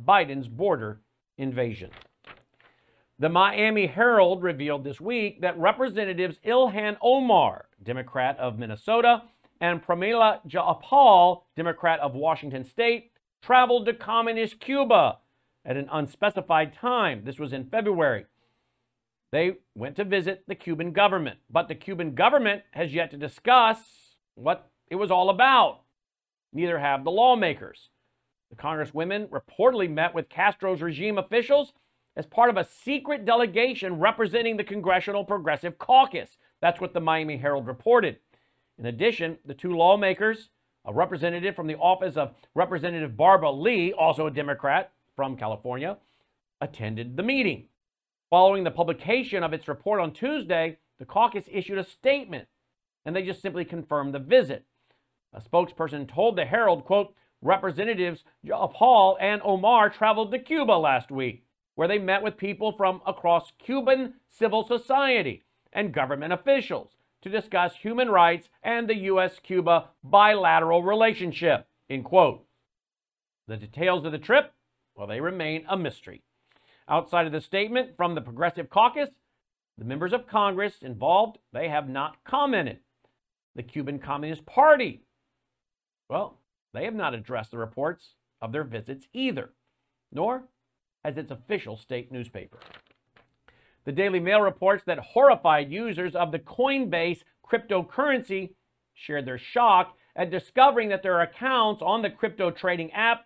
Biden's 0.03 0.47
border 0.47 1.01
invasion. 1.37 1.91
The 3.19 3.29
Miami 3.29 3.85
Herald 3.85 4.41
revealed 4.41 4.83
this 4.83 4.99
week 4.99 5.41
that 5.41 5.55
Representatives 5.59 6.39
Ilhan 6.43 6.97
Omar, 6.99 7.67
Democrat 7.83 8.39
of 8.39 8.57
Minnesota, 8.57 9.21
and 9.61 9.85
Pramila 9.85 10.39
Jayapal, 10.47 11.43
Democrat 11.55 11.99
of 11.99 12.15
Washington 12.15 12.63
State, 12.65 13.11
traveled 13.43 13.85
to 13.85 13.93
communist 13.93 14.59
Cuba 14.59 15.19
at 15.63 15.77
an 15.77 15.87
unspecified 15.91 16.73
time. 16.73 17.21
This 17.23 17.37
was 17.37 17.53
in 17.53 17.65
February. 17.65 18.25
They 19.31 19.57
went 19.75 19.95
to 19.97 20.05
visit 20.05 20.43
the 20.47 20.55
Cuban 20.55 20.91
government, 20.91 21.37
but 21.51 21.67
the 21.67 21.75
Cuban 21.75 22.15
government 22.15 22.63
has 22.71 22.95
yet 22.95 23.11
to 23.11 23.17
discuss 23.17 23.77
what 24.33 24.71
it 24.89 24.95
was 24.95 25.11
all 25.11 25.29
about. 25.29 25.81
Neither 26.53 26.79
have 26.79 27.03
the 27.03 27.11
lawmakers. 27.11 27.89
The 28.49 28.55
Congresswomen 28.55 29.29
reportedly 29.29 29.89
met 29.89 30.13
with 30.13 30.29
Castro's 30.29 30.81
regime 30.81 31.17
officials 31.17 31.73
as 32.15 32.25
part 32.25 32.49
of 32.49 32.57
a 32.57 32.63
secret 32.63 33.25
delegation 33.25 33.99
representing 33.99 34.57
the 34.57 34.63
Congressional 34.63 35.25
Progressive 35.25 35.77
Caucus. 35.77 36.37
That's 36.61 36.79
what 36.79 36.93
the 36.93 37.01
Miami 37.01 37.37
Herald 37.37 37.67
reported. 37.67 38.17
In 38.77 38.85
addition, 38.85 39.37
the 39.45 39.53
two 39.53 39.75
lawmakers, 39.75 40.49
a 40.85 40.93
representative 40.93 41.55
from 41.55 41.67
the 41.67 41.77
office 41.77 42.15
of 42.15 42.33
Representative 42.53 43.17
Barbara 43.17 43.51
Lee, 43.51 43.91
also 43.93 44.27
a 44.27 44.31
Democrat 44.31 44.91
from 45.15 45.35
California, 45.35 45.97
attended 46.61 47.17
the 47.17 47.23
meeting. 47.23 47.65
Following 48.29 48.63
the 48.63 48.71
publication 48.71 49.43
of 49.43 49.53
its 49.53 49.67
report 49.67 49.99
on 49.99 50.11
Tuesday, 50.11 50.77
the 50.99 51.05
caucus 51.05 51.45
issued 51.51 51.77
a 51.77 51.83
statement 51.83 52.47
and 53.05 53.15
they 53.15 53.23
just 53.23 53.41
simply 53.41 53.65
confirmed 53.65 54.13
the 54.13 54.19
visit. 54.19 54.65
A 55.35 55.41
spokesperson 55.41 56.07
told 56.07 56.37
the 56.37 56.45
Herald, 56.45 56.85
quote, 56.85 57.13
Representatives 57.41 58.23
Paul 58.47 59.17
and 59.19 59.41
Omar 59.43 59.89
traveled 59.89 60.31
to 60.31 60.39
Cuba 60.39 60.71
last 60.71 61.11
week, 61.11 61.45
where 61.75 61.89
they 61.89 61.99
met 61.99 62.23
with 62.23 62.37
people 62.37 62.71
from 62.71 63.01
across 63.05 63.51
Cuban 63.59 64.13
civil 64.29 64.65
society 64.65 65.43
and 65.73 65.93
government 65.93 66.31
officials 66.31 66.95
to 67.21 67.29
discuss 67.29 67.75
human 67.75 68.09
rights 68.09 68.47
and 68.63 68.87
the 68.87 68.95
U.S. 68.95 69.39
Cuba 69.43 69.89
bilateral 70.03 70.83
relationship, 70.83 71.67
end 71.89 72.05
quote. 72.05 72.45
The 73.47 73.57
details 73.57 74.05
of 74.05 74.13
the 74.13 74.17
trip, 74.17 74.53
well, 74.95 75.05
they 75.05 75.19
remain 75.19 75.65
a 75.67 75.75
mystery. 75.75 76.23
Outside 76.87 77.25
of 77.25 77.33
the 77.33 77.41
statement 77.41 77.97
from 77.97 78.15
the 78.15 78.21
Progressive 78.21 78.69
Caucus, 78.69 79.09
the 79.77 79.85
members 79.85 80.13
of 80.13 80.27
Congress 80.27 80.75
involved, 80.81 81.39
they 81.51 81.67
have 81.67 81.89
not 81.89 82.23
commented. 82.23 82.79
The 83.55 83.63
Cuban 83.63 83.99
Communist 83.99 84.45
Party, 84.45 85.01
well, 86.09 86.39
they 86.73 86.85
have 86.85 86.95
not 86.95 87.13
addressed 87.13 87.51
the 87.51 87.57
reports 87.57 88.15
of 88.41 88.51
their 88.51 88.63
visits 88.63 89.07
either, 89.13 89.49
nor 90.11 90.43
has 91.03 91.17
its 91.17 91.31
official 91.31 91.77
state 91.77 92.11
newspaper. 92.11 92.59
The 93.85 93.91
Daily 93.91 94.19
Mail 94.19 94.41
reports 94.41 94.83
that 94.85 94.99
horrified 94.99 95.71
users 95.71 96.15
of 96.15 96.31
the 96.31 96.39
Coinbase 96.39 97.21
cryptocurrency 97.47 98.53
shared 98.93 99.25
their 99.25 99.37
shock 99.37 99.95
at 100.15 100.31
discovering 100.31 100.89
that 100.89 101.03
their 101.03 101.21
accounts 101.21 101.81
on 101.81 102.01
the 102.01 102.09
crypto 102.09 102.49
trading 102.49 102.91
app 102.91 103.25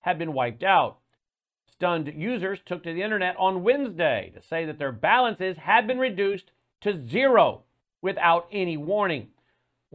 had 0.00 0.18
been 0.18 0.32
wiped 0.32 0.62
out. 0.62 0.98
Stunned 1.66 2.12
users 2.14 2.60
took 2.64 2.82
to 2.82 2.92
the 2.92 3.02
internet 3.02 3.36
on 3.38 3.62
Wednesday 3.62 4.32
to 4.34 4.42
say 4.42 4.64
that 4.64 4.78
their 4.78 4.92
balances 4.92 5.56
had 5.56 5.86
been 5.86 5.98
reduced 5.98 6.50
to 6.82 7.06
zero 7.06 7.64
without 8.02 8.46
any 8.52 8.76
warning. 8.76 9.28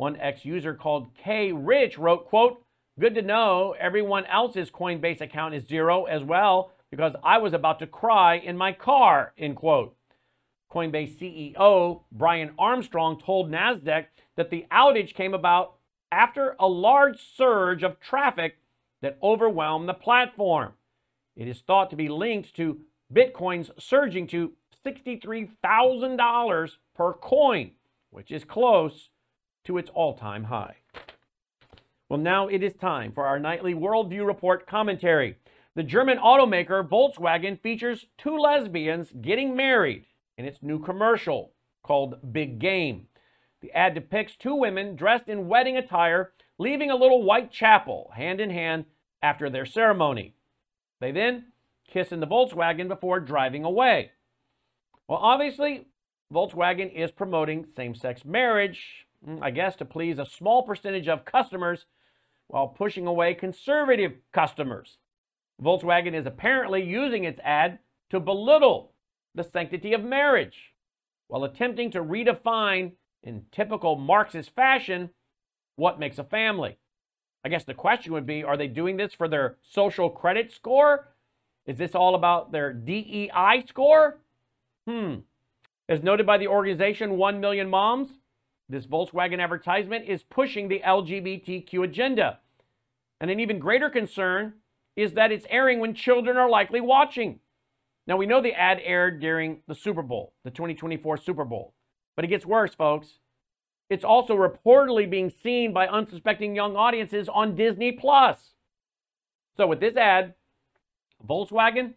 One 0.02 0.18
ex-user 0.18 0.74
called 0.74 1.14
K 1.14 1.52
Rich 1.52 2.00
wrote, 2.00 2.26
quote, 2.26 2.66
Good 3.00 3.14
to 3.14 3.22
know 3.22 3.76
everyone 3.80 4.26
else's 4.26 4.72
Coinbase 4.72 5.22
account 5.22 5.54
is 5.54 5.68
zero 5.68 6.06
as 6.06 6.24
well 6.24 6.72
because 6.90 7.14
I 7.24 7.38
was 7.38 7.54
about 7.54 7.78
to 7.78 7.86
cry 7.86 8.38
in 8.38 8.58
my 8.58 8.72
car, 8.72 9.32
end 9.38 9.58
quote. 9.58 9.96
Coinbase 10.72 11.20
CEO 11.20 12.02
Brian 12.12 12.56
Armstrong 12.58 13.20
told 13.20 13.52
NASDAQ 13.52 14.08
that 14.38 14.50
the 14.50 14.66
outage 14.72 15.14
came 15.14 15.36
about 15.36 15.76
after 16.12 16.56
a 16.60 16.68
large 16.68 17.20
surge 17.22 17.84
of 17.84 18.00
traffic 18.00 18.58
that 19.04 19.20
overwhelmed 19.22 19.88
the 19.88 19.94
platform. 19.94 20.74
It 21.36 21.48
is 21.48 21.62
thought 21.62 21.92
to 21.92 21.96
be 21.96 22.10
linked 22.10 22.56
to 22.56 22.82
Bitcoin's 23.14 23.70
surging 23.78 24.26
to 24.30 24.54
$63,000 24.84 26.72
per 26.96 27.14
coin, 27.14 27.72
which 28.10 28.32
is 28.32 28.44
close 28.44 29.11
to 29.66 29.78
its 29.78 29.90
all 29.94 30.16
time 30.16 30.46
high. 30.46 30.76
Well, 32.10 32.20
now 32.20 32.48
it 32.48 32.62
is 32.62 32.74
time 32.74 33.12
for 33.14 33.26
our 33.26 33.40
nightly 33.40 33.74
Worldview 33.74 34.26
Report 34.26 34.68
commentary. 34.68 35.38
The 35.76 35.84
German 35.84 36.18
automaker 36.18 36.88
Volkswagen 36.88 37.60
features 37.62 38.06
two 38.18 38.38
lesbians 38.38 39.14
getting 39.22 39.56
married 39.56 40.06
in 40.38 40.46
its 40.46 40.62
new 40.62 40.80
commercial 40.80 41.54
called 41.84 42.34
Big 42.34 42.60
Game. 42.60 43.08
The 43.62 43.72
ad 43.72 43.94
depicts 43.94 44.36
two 44.36 44.56
women 44.56 44.96
dressed 44.96 45.30
in 45.30 45.48
wedding 45.48 45.78
attire 45.78 46.34
leaving 46.58 46.92
a 46.92 46.96
little 46.96 47.24
white 47.24 47.52
chapel 47.52 48.12
hand 48.16 48.40
in 48.40 48.50
hand 48.50 48.86
after 49.24 49.50
their 49.50 49.66
ceremony. 49.66 50.36
They 51.00 51.12
then 51.12 51.46
kiss 51.88 52.12
in 52.12 52.20
the 52.20 52.28
Volkswagen 52.28 52.88
before 52.88 53.20
driving 53.20 53.64
away. 53.64 54.12
Well, 55.08 55.20
obviously, 55.20 55.88
Volkswagen 56.32 56.94
is 56.94 57.12
promoting 57.12 57.68
same 57.76 57.96
sex 57.96 58.24
marriage, 58.24 59.08
I 59.42 59.52
guess, 59.52 59.76
to 59.78 59.86
please 59.86 60.20
a 60.20 60.26
small 60.26 60.64
percentage 60.64 61.08
of 61.08 61.26
customers 61.26 61.86
while 62.48 62.68
pushing 62.68 63.08
away 63.08 63.34
conservative 63.34 64.14
customers. 64.34 64.98
Volkswagen 65.62 66.14
is 66.14 66.26
apparently 66.26 66.84
using 66.84 67.24
its 67.24 67.40
ad 67.44 67.80
to 68.10 68.20
belittle 68.20 68.94
the 69.36 69.44
sanctity 69.44 69.94
of 69.94 70.04
marriage 70.04 70.74
while 71.28 71.44
attempting 71.44 71.92
to 71.92 72.04
redefine, 72.04 72.92
in 73.24 73.46
typical 73.52 73.96
Marxist 73.96 74.54
fashion, 74.56 75.12
what 75.76 76.00
makes 76.00 76.18
a 76.18 76.24
family. 76.24 76.78
I 77.46 77.50
guess 77.50 77.64
the 77.64 77.74
question 77.74 78.14
would 78.14 78.26
be 78.26 78.44
are 78.44 78.58
they 78.58 78.68
doing 78.68 78.98
this 78.98 79.14
for 79.14 79.28
their 79.28 79.58
social 79.62 80.10
credit 80.10 80.52
score? 80.52 81.14
Is 81.66 81.78
this 81.78 81.96
all 81.96 82.16
about 82.16 82.52
their 82.52 82.74
DEI 82.74 83.64
score? 83.68 84.20
Hmm. 84.88 85.20
As 85.88 86.04
noted 86.04 86.26
by 86.26 86.38
the 86.38 86.48
organization 86.48 87.18
1 87.18 87.40
Million 87.40 87.70
Moms, 87.70 88.10
this 88.72 88.86
Volkswagen 88.86 89.42
advertisement 89.42 90.08
is 90.08 90.24
pushing 90.24 90.68
the 90.68 90.82
LGBTQ 90.86 91.84
agenda. 91.84 92.40
And 93.20 93.30
an 93.30 93.40
even 93.40 93.60
greater 93.60 93.90
concern 93.90 94.54
is 94.96 95.14
that 95.14 95.32
it's 95.32 95.46
airing 95.50 95.80
when 95.80 95.94
children 95.94 96.38
are 96.38 96.50
likely 96.50 96.82
watching. 96.82 97.40
Now, 98.08 98.18
we 98.18 98.26
know 98.26 98.42
the 98.42 98.54
ad 98.54 98.80
aired 98.84 99.20
during 99.20 99.62
the 99.68 99.76
Super 99.76 100.02
Bowl, 100.02 100.34
the 100.44 100.52
2024 100.52 101.18
Super 101.18 101.46
Bowl. 101.46 101.74
But 102.16 102.26
it 102.26 102.30
gets 102.30 102.46
worse, 102.46 102.74
folks. 102.74 103.20
It's 103.90 104.04
also 104.04 104.36
reportedly 104.36 105.10
being 105.10 105.32
seen 105.44 105.74
by 105.74 105.88
unsuspecting 105.88 106.56
young 106.56 106.76
audiences 106.76 107.30
on 107.30 107.56
Disney 107.56 107.92
Plus. 107.92 108.54
So, 109.58 109.68
with 109.68 109.82
this 109.82 109.98
ad, 109.98 110.34
Volkswagen, 111.28 111.94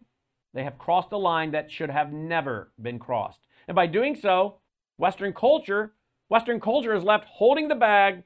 they 0.53 0.63
have 0.63 0.77
crossed 0.77 1.11
a 1.11 1.17
line 1.17 1.51
that 1.51 1.71
should 1.71 1.89
have 1.89 2.13
never 2.13 2.71
been 2.81 2.99
crossed. 2.99 3.47
And 3.67 3.75
by 3.75 3.87
doing 3.87 4.15
so, 4.15 4.59
Western 4.97 5.33
culture, 5.33 5.94
Western 6.29 6.59
culture 6.59 6.95
is 6.95 7.03
left 7.03 7.25
holding 7.25 7.67
the 7.67 7.75
bag 7.75 8.23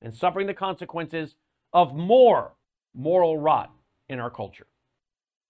and 0.00 0.14
suffering 0.14 0.46
the 0.46 0.54
consequences 0.54 1.36
of 1.72 1.94
more 1.94 2.52
moral 2.94 3.38
rot 3.38 3.72
in 4.08 4.18
our 4.18 4.30
culture. 4.30 4.66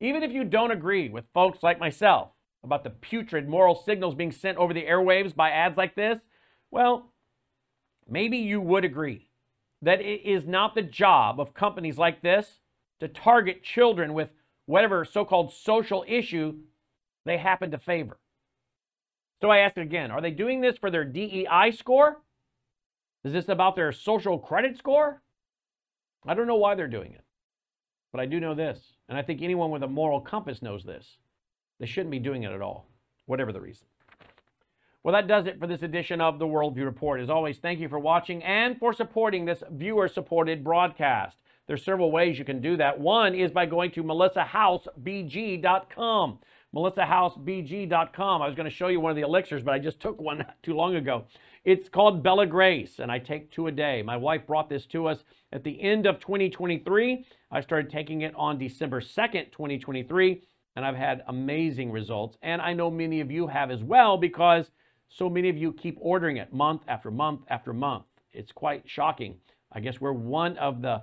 Even 0.00 0.22
if 0.22 0.32
you 0.32 0.44
don't 0.44 0.70
agree 0.70 1.08
with 1.08 1.24
folks 1.32 1.62
like 1.62 1.78
myself 1.78 2.30
about 2.64 2.84
the 2.84 2.90
putrid 2.90 3.48
moral 3.48 3.74
signals 3.74 4.14
being 4.14 4.32
sent 4.32 4.58
over 4.58 4.74
the 4.74 4.84
airwaves 4.84 5.34
by 5.34 5.50
ads 5.50 5.76
like 5.76 5.94
this, 5.94 6.18
well, 6.70 7.12
maybe 8.08 8.38
you 8.38 8.60
would 8.60 8.84
agree 8.84 9.30
that 9.82 10.00
it 10.00 10.22
is 10.24 10.46
not 10.46 10.74
the 10.74 10.82
job 10.82 11.40
of 11.40 11.54
companies 11.54 11.98
like 11.98 12.20
this 12.22 12.60
to 13.00 13.06
target 13.06 13.62
children 13.62 14.12
with 14.12 14.30
whatever 14.66 15.04
so 15.04 15.24
called 15.24 15.52
social 15.52 16.04
issue 16.08 16.54
they 17.24 17.38
happen 17.38 17.70
to 17.70 17.78
favor. 17.78 18.18
So 19.40 19.51
I 19.51 19.59
ask 19.59 19.77
again 19.77 20.11
are 20.11 20.20
they 20.20 20.31
doing 20.31 20.61
this 20.61 20.79
for 20.79 20.90
their 20.90 21.05
DEI 21.05 21.72
score? 21.77 22.20
Is 23.24 23.33
this 23.33 23.48
about 23.48 23.77
their 23.77 23.92
social 23.92 24.38
credit 24.38 24.79
score? 24.79 25.22
I 26.27 26.35
don't 26.35 26.46
know 26.46 26.57
why 26.57 26.74
they're 26.74 26.88
doing 26.88 27.12
it. 27.12 27.24
But 28.12 28.20
I 28.20 28.27
do 28.27 28.40
know 28.40 28.55
this, 28.55 28.81
and 29.09 29.18
I 29.18 29.22
think 29.22 29.42
anyone 29.42 29.70
with 29.70 29.83
a 29.83 29.88
moral 29.88 30.20
compass 30.20 30.62
knows 30.62 30.85
this. 30.85 31.18
They 31.79 31.87
shouldn't 31.87 32.11
be 32.11 32.18
doing 32.18 32.42
it 32.42 32.53
at 32.53 32.62
all, 32.62 32.87
whatever 33.27 33.53
the 33.53 33.61
reason. 33.61 33.87
Well, 35.05 35.14
that 35.14 35.29
does 35.29 35.46
it 35.46 35.61
for 35.61 35.66
this 35.66 35.83
edition 35.83 36.20
of 36.20 36.38
the 36.38 36.46
Worldview 36.46 36.85
Report. 36.85 37.20
As 37.20 37.31
always, 37.31 37.59
thank 37.59 37.81
you 37.81 37.88
for 37.88 37.98
watching 37.98 38.42
and 38.42 38.79
for 38.79 38.92
supporting 38.92 39.44
this 39.44 39.62
viewer 39.70 40.09
supported 40.09 40.64
broadcast. 40.64 41.38
There's 41.66 41.85
several 41.85 42.11
ways 42.11 42.38
you 42.38 42.44
can 42.44 42.61
do 42.61 42.77
that. 42.79 42.98
One 42.98 43.35
is 43.35 43.51
by 43.51 43.66
going 43.66 43.90
to 43.92 44.03
melissahowsebg.com. 44.03 46.38
melissahowsebg.com. 46.74 48.42
I 48.42 48.46
was 48.46 48.54
going 48.54 48.68
to 48.68 48.74
show 48.74 48.88
you 48.88 49.00
one 49.00 49.11
of 49.11 49.16
the 49.16 49.22
elixirs, 49.22 49.62
but 49.62 49.74
I 49.74 49.78
just 49.78 50.00
took 50.00 50.20
one 50.20 50.44
too 50.62 50.74
long 50.74 50.96
ago. 50.96 51.24
It's 51.64 51.88
called 51.88 52.22
Bella 52.22 52.46
Grace, 52.46 52.98
and 52.98 53.11
I 53.11 53.18
take 53.18 53.50
two 53.50 53.66
a 53.66 53.72
day. 53.72 54.02
My 54.02 54.16
wife 54.16 54.46
brought 54.46 54.70
this 54.70 54.87
to 54.87 55.07
us 55.07 55.24
at 55.52 55.64
the 55.64 55.81
end 55.83 56.07
of 56.07 56.20
2023. 56.20 57.24
I 57.50 57.61
started 57.61 57.90
taking 57.90 58.22
it 58.22 58.35
on 58.37 58.59
December 58.59 59.00
2nd, 59.00 59.52
2023, 59.52 60.42
and 60.76 60.85
I've 60.85 60.96
had 60.96 61.24
amazing 61.28 61.90
results. 61.90 62.38
And 62.42 62.62
I 62.62 62.72
know 62.72 62.90
many 62.90 63.20
of 63.20 63.31
you 63.31 63.46
have 63.48 63.70
as 63.70 63.83
well 63.83 64.16
because 64.16 64.70
so 65.09 65.28
many 65.28 65.48
of 65.48 65.57
you 65.57 65.72
keep 65.72 65.98
ordering 66.00 66.37
it 66.37 66.52
month 66.52 66.83
after 66.87 67.11
month 67.11 67.40
after 67.48 67.72
month. 67.72 68.04
It's 68.33 68.52
quite 68.52 68.83
shocking. 68.87 69.37
I 69.72 69.81
guess 69.81 70.00
we're 70.00 70.12
one 70.12 70.57
of 70.59 70.81
the 70.81 71.02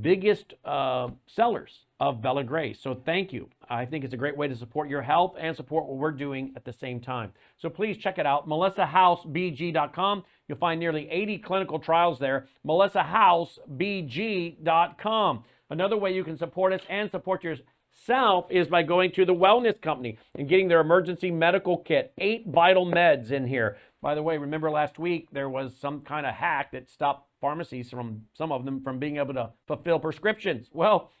biggest 0.00 0.54
uh, 0.64 1.08
sellers 1.26 1.84
of 2.02 2.20
Bella 2.20 2.42
Grace. 2.42 2.80
So 2.80 3.00
thank 3.06 3.32
you. 3.32 3.48
I 3.70 3.86
think 3.86 4.04
it's 4.04 4.12
a 4.12 4.16
great 4.16 4.36
way 4.36 4.48
to 4.48 4.56
support 4.56 4.88
your 4.88 5.02
health 5.02 5.36
and 5.38 5.54
support 5.54 5.86
what 5.86 5.98
we're 5.98 6.10
doing 6.10 6.52
at 6.56 6.64
the 6.64 6.72
same 6.72 6.98
time. 6.98 7.32
So 7.56 7.70
please 7.70 7.96
check 7.96 8.18
it 8.18 8.26
out, 8.26 8.48
melissahowsebg.com. 8.48 10.24
You'll 10.48 10.58
find 10.58 10.80
nearly 10.80 11.08
80 11.08 11.38
clinical 11.38 11.78
trials 11.78 12.18
there, 12.18 12.48
melissahowsebg.com. 12.66 15.44
Another 15.70 15.96
way 15.96 16.12
you 16.12 16.24
can 16.24 16.36
support 16.36 16.72
us 16.72 16.82
and 16.90 17.08
support 17.08 17.44
yourself 17.44 18.46
is 18.50 18.66
by 18.66 18.82
going 18.82 19.12
to 19.12 19.24
the 19.24 19.32
Wellness 19.32 19.80
Company 19.80 20.18
and 20.34 20.48
getting 20.48 20.66
their 20.66 20.80
emergency 20.80 21.30
medical 21.30 21.76
kit, 21.76 22.12
eight 22.18 22.48
vital 22.48 22.84
meds 22.84 23.30
in 23.30 23.46
here. 23.46 23.76
By 24.00 24.16
the 24.16 24.24
way, 24.24 24.38
remember 24.38 24.72
last 24.72 24.98
week 24.98 25.28
there 25.30 25.48
was 25.48 25.76
some 25.76 26.00
kind 26.00 26.26
of 26.26 26.34
hack 26.34 26.72
that 26.72 26.90
stopped 26.90 27.28
pharmacies 27.40 27.90
from 27.90 28.22
some 28.34 28.50
of 28.50 28.64
them 28.64 28.82
from 28.82 28.98
being 28.98 29.18
able 29.18 29.34
to 29.34 29.50
fulfill 29.68 30.00
prescriptions. 30.00 30.68
Well, 30.72 31.12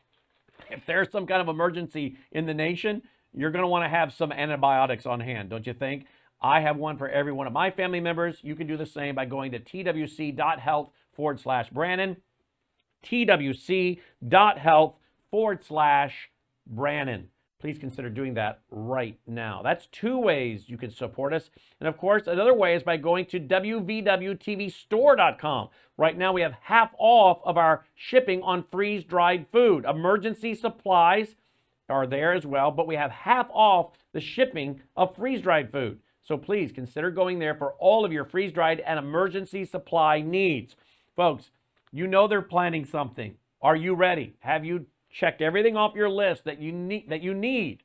if 0.70 0.84
there's 0.86 1.10
some 1.10 1.26
kind 1.26 1.40
of 1.40 1.48
emergency 1.48 2.16
in 2.32 2.46
the 2.46 2.54
nation, 2.54 3.02
you're 3.34 3.50
going 3.50 3.62
to 3.62 3.68
want 3.68 3.84
to 3.84 3.88
have 3.88 4.12
some 4.12 4.32
antibiotics 4.32 5.06
on 5.06 5.20
hand, 5.20 5.50
don't 5.50 5.66
you 5.66 5.74
think? 5.74 6.06
I 6.40 6.60
have 6.60 6.76
one 6.76 6.98
for 6.98 7.08
every 7.08 7.32
one 7.32 7.46
of 7.46 7.52
my 7.52 7.70
family 7.70 8.00
members. 8.00 8.38
You 8.42 8.56
can 8.56 8.66
do 8.66 8.76
the 8.76 8.86
same 8.86 9.14
by 9.14 9.26
going 9.26 9.52
to 9.52 9.60
twc.health 9.60 10.90
forward 11.14 11.40
slash 11.40 11.70
Brannon, 11.70 12.16
twc.health 13.04 14.94
forward 15.30 15.64
slash 15.64 16.30
Brannon. 16.66 17.28
Please 17.62 17.78
consider 17.78 18.10
doing 18.10 18.34
that 18.34 18.60
right 18.72 19.16
now. 19.24 19.62
That's 19.62 19.86
two 19.92 20.18
ways 20.18 20.68
you 20.68 20.76
can 20.76 20.90
support 20.90 21.32
us. 21.32 21.48
And 21.78 21.88
of 21.88 21.96
course, 21.96 22.26
another 22.26 22.54
way 22.54 22.74
is 22.74 22.82
by 22.82 22.96
going 22.96 23.26
to 23.26 23.38
www.tvstore.com. 23.38 25.68
Right 25.96 26.18
now, 26.18 26.32
we 26.32 26.40
have 26.40 26.54
half 26.60 26.90
off 26.98 27.38
of 27.44 27.56
our 27.56 27.84
shipping 27.94 28.42
on 28.42 28.64
freeze 28.72 29.04
dried 29.04 29.46
food. 29.52 29.84
Emergency 29.84 30.56
supplies 30.56 31.36
are 31.88 32.04
there 32.04 32.32
as 32.32 32.44
well, 32.44 32.72
but 32.72 32.88
we 32.88 32.96
have 32.96 33.12
half 33.12 33.46
off 33.52 33.92
the 34.12 34.20
shipping 34.20 34.80
of 34.96 35.14
freeze 35.14 35.40
dried 35.40 35.70
food. 35.70 36.00
So 36.20 36.36
please 36.36 36.72
consider 36.72 37.12
going 37.12 37.38
there 37.38 37.54
for 37.54 37.74
all 37.74 38.04
of 38.04 38.10
your 38.10 38.24
freeze 38.24 38.50
dried 38.50 38.80
and 38.80 38.98
emergency 38.98 39.64
supply 39.64 40.20
needs. 40.20 40.74
Folks, 41.14 41.52
you 41.92 42.08
know 42.08 42.26
they're 42.26 42.42
planning 42.42 42.84
something. 42.84 43.36
Are 43.60 43.76
you 43.76 43.94
ready? 43.94 44.34
Have 44.40 44.64
you 44.64 44.86
checked 45.12 45.42
everything 45.42 45.76
off 45.76 45.94
your 45.94 46.08
list 46.08 46.44
that 46.44 46.60
you 46.60 46.72
need 46.72 47.08
that 47.10 47.22
you 47.22 47.34
need. 47.34 47.84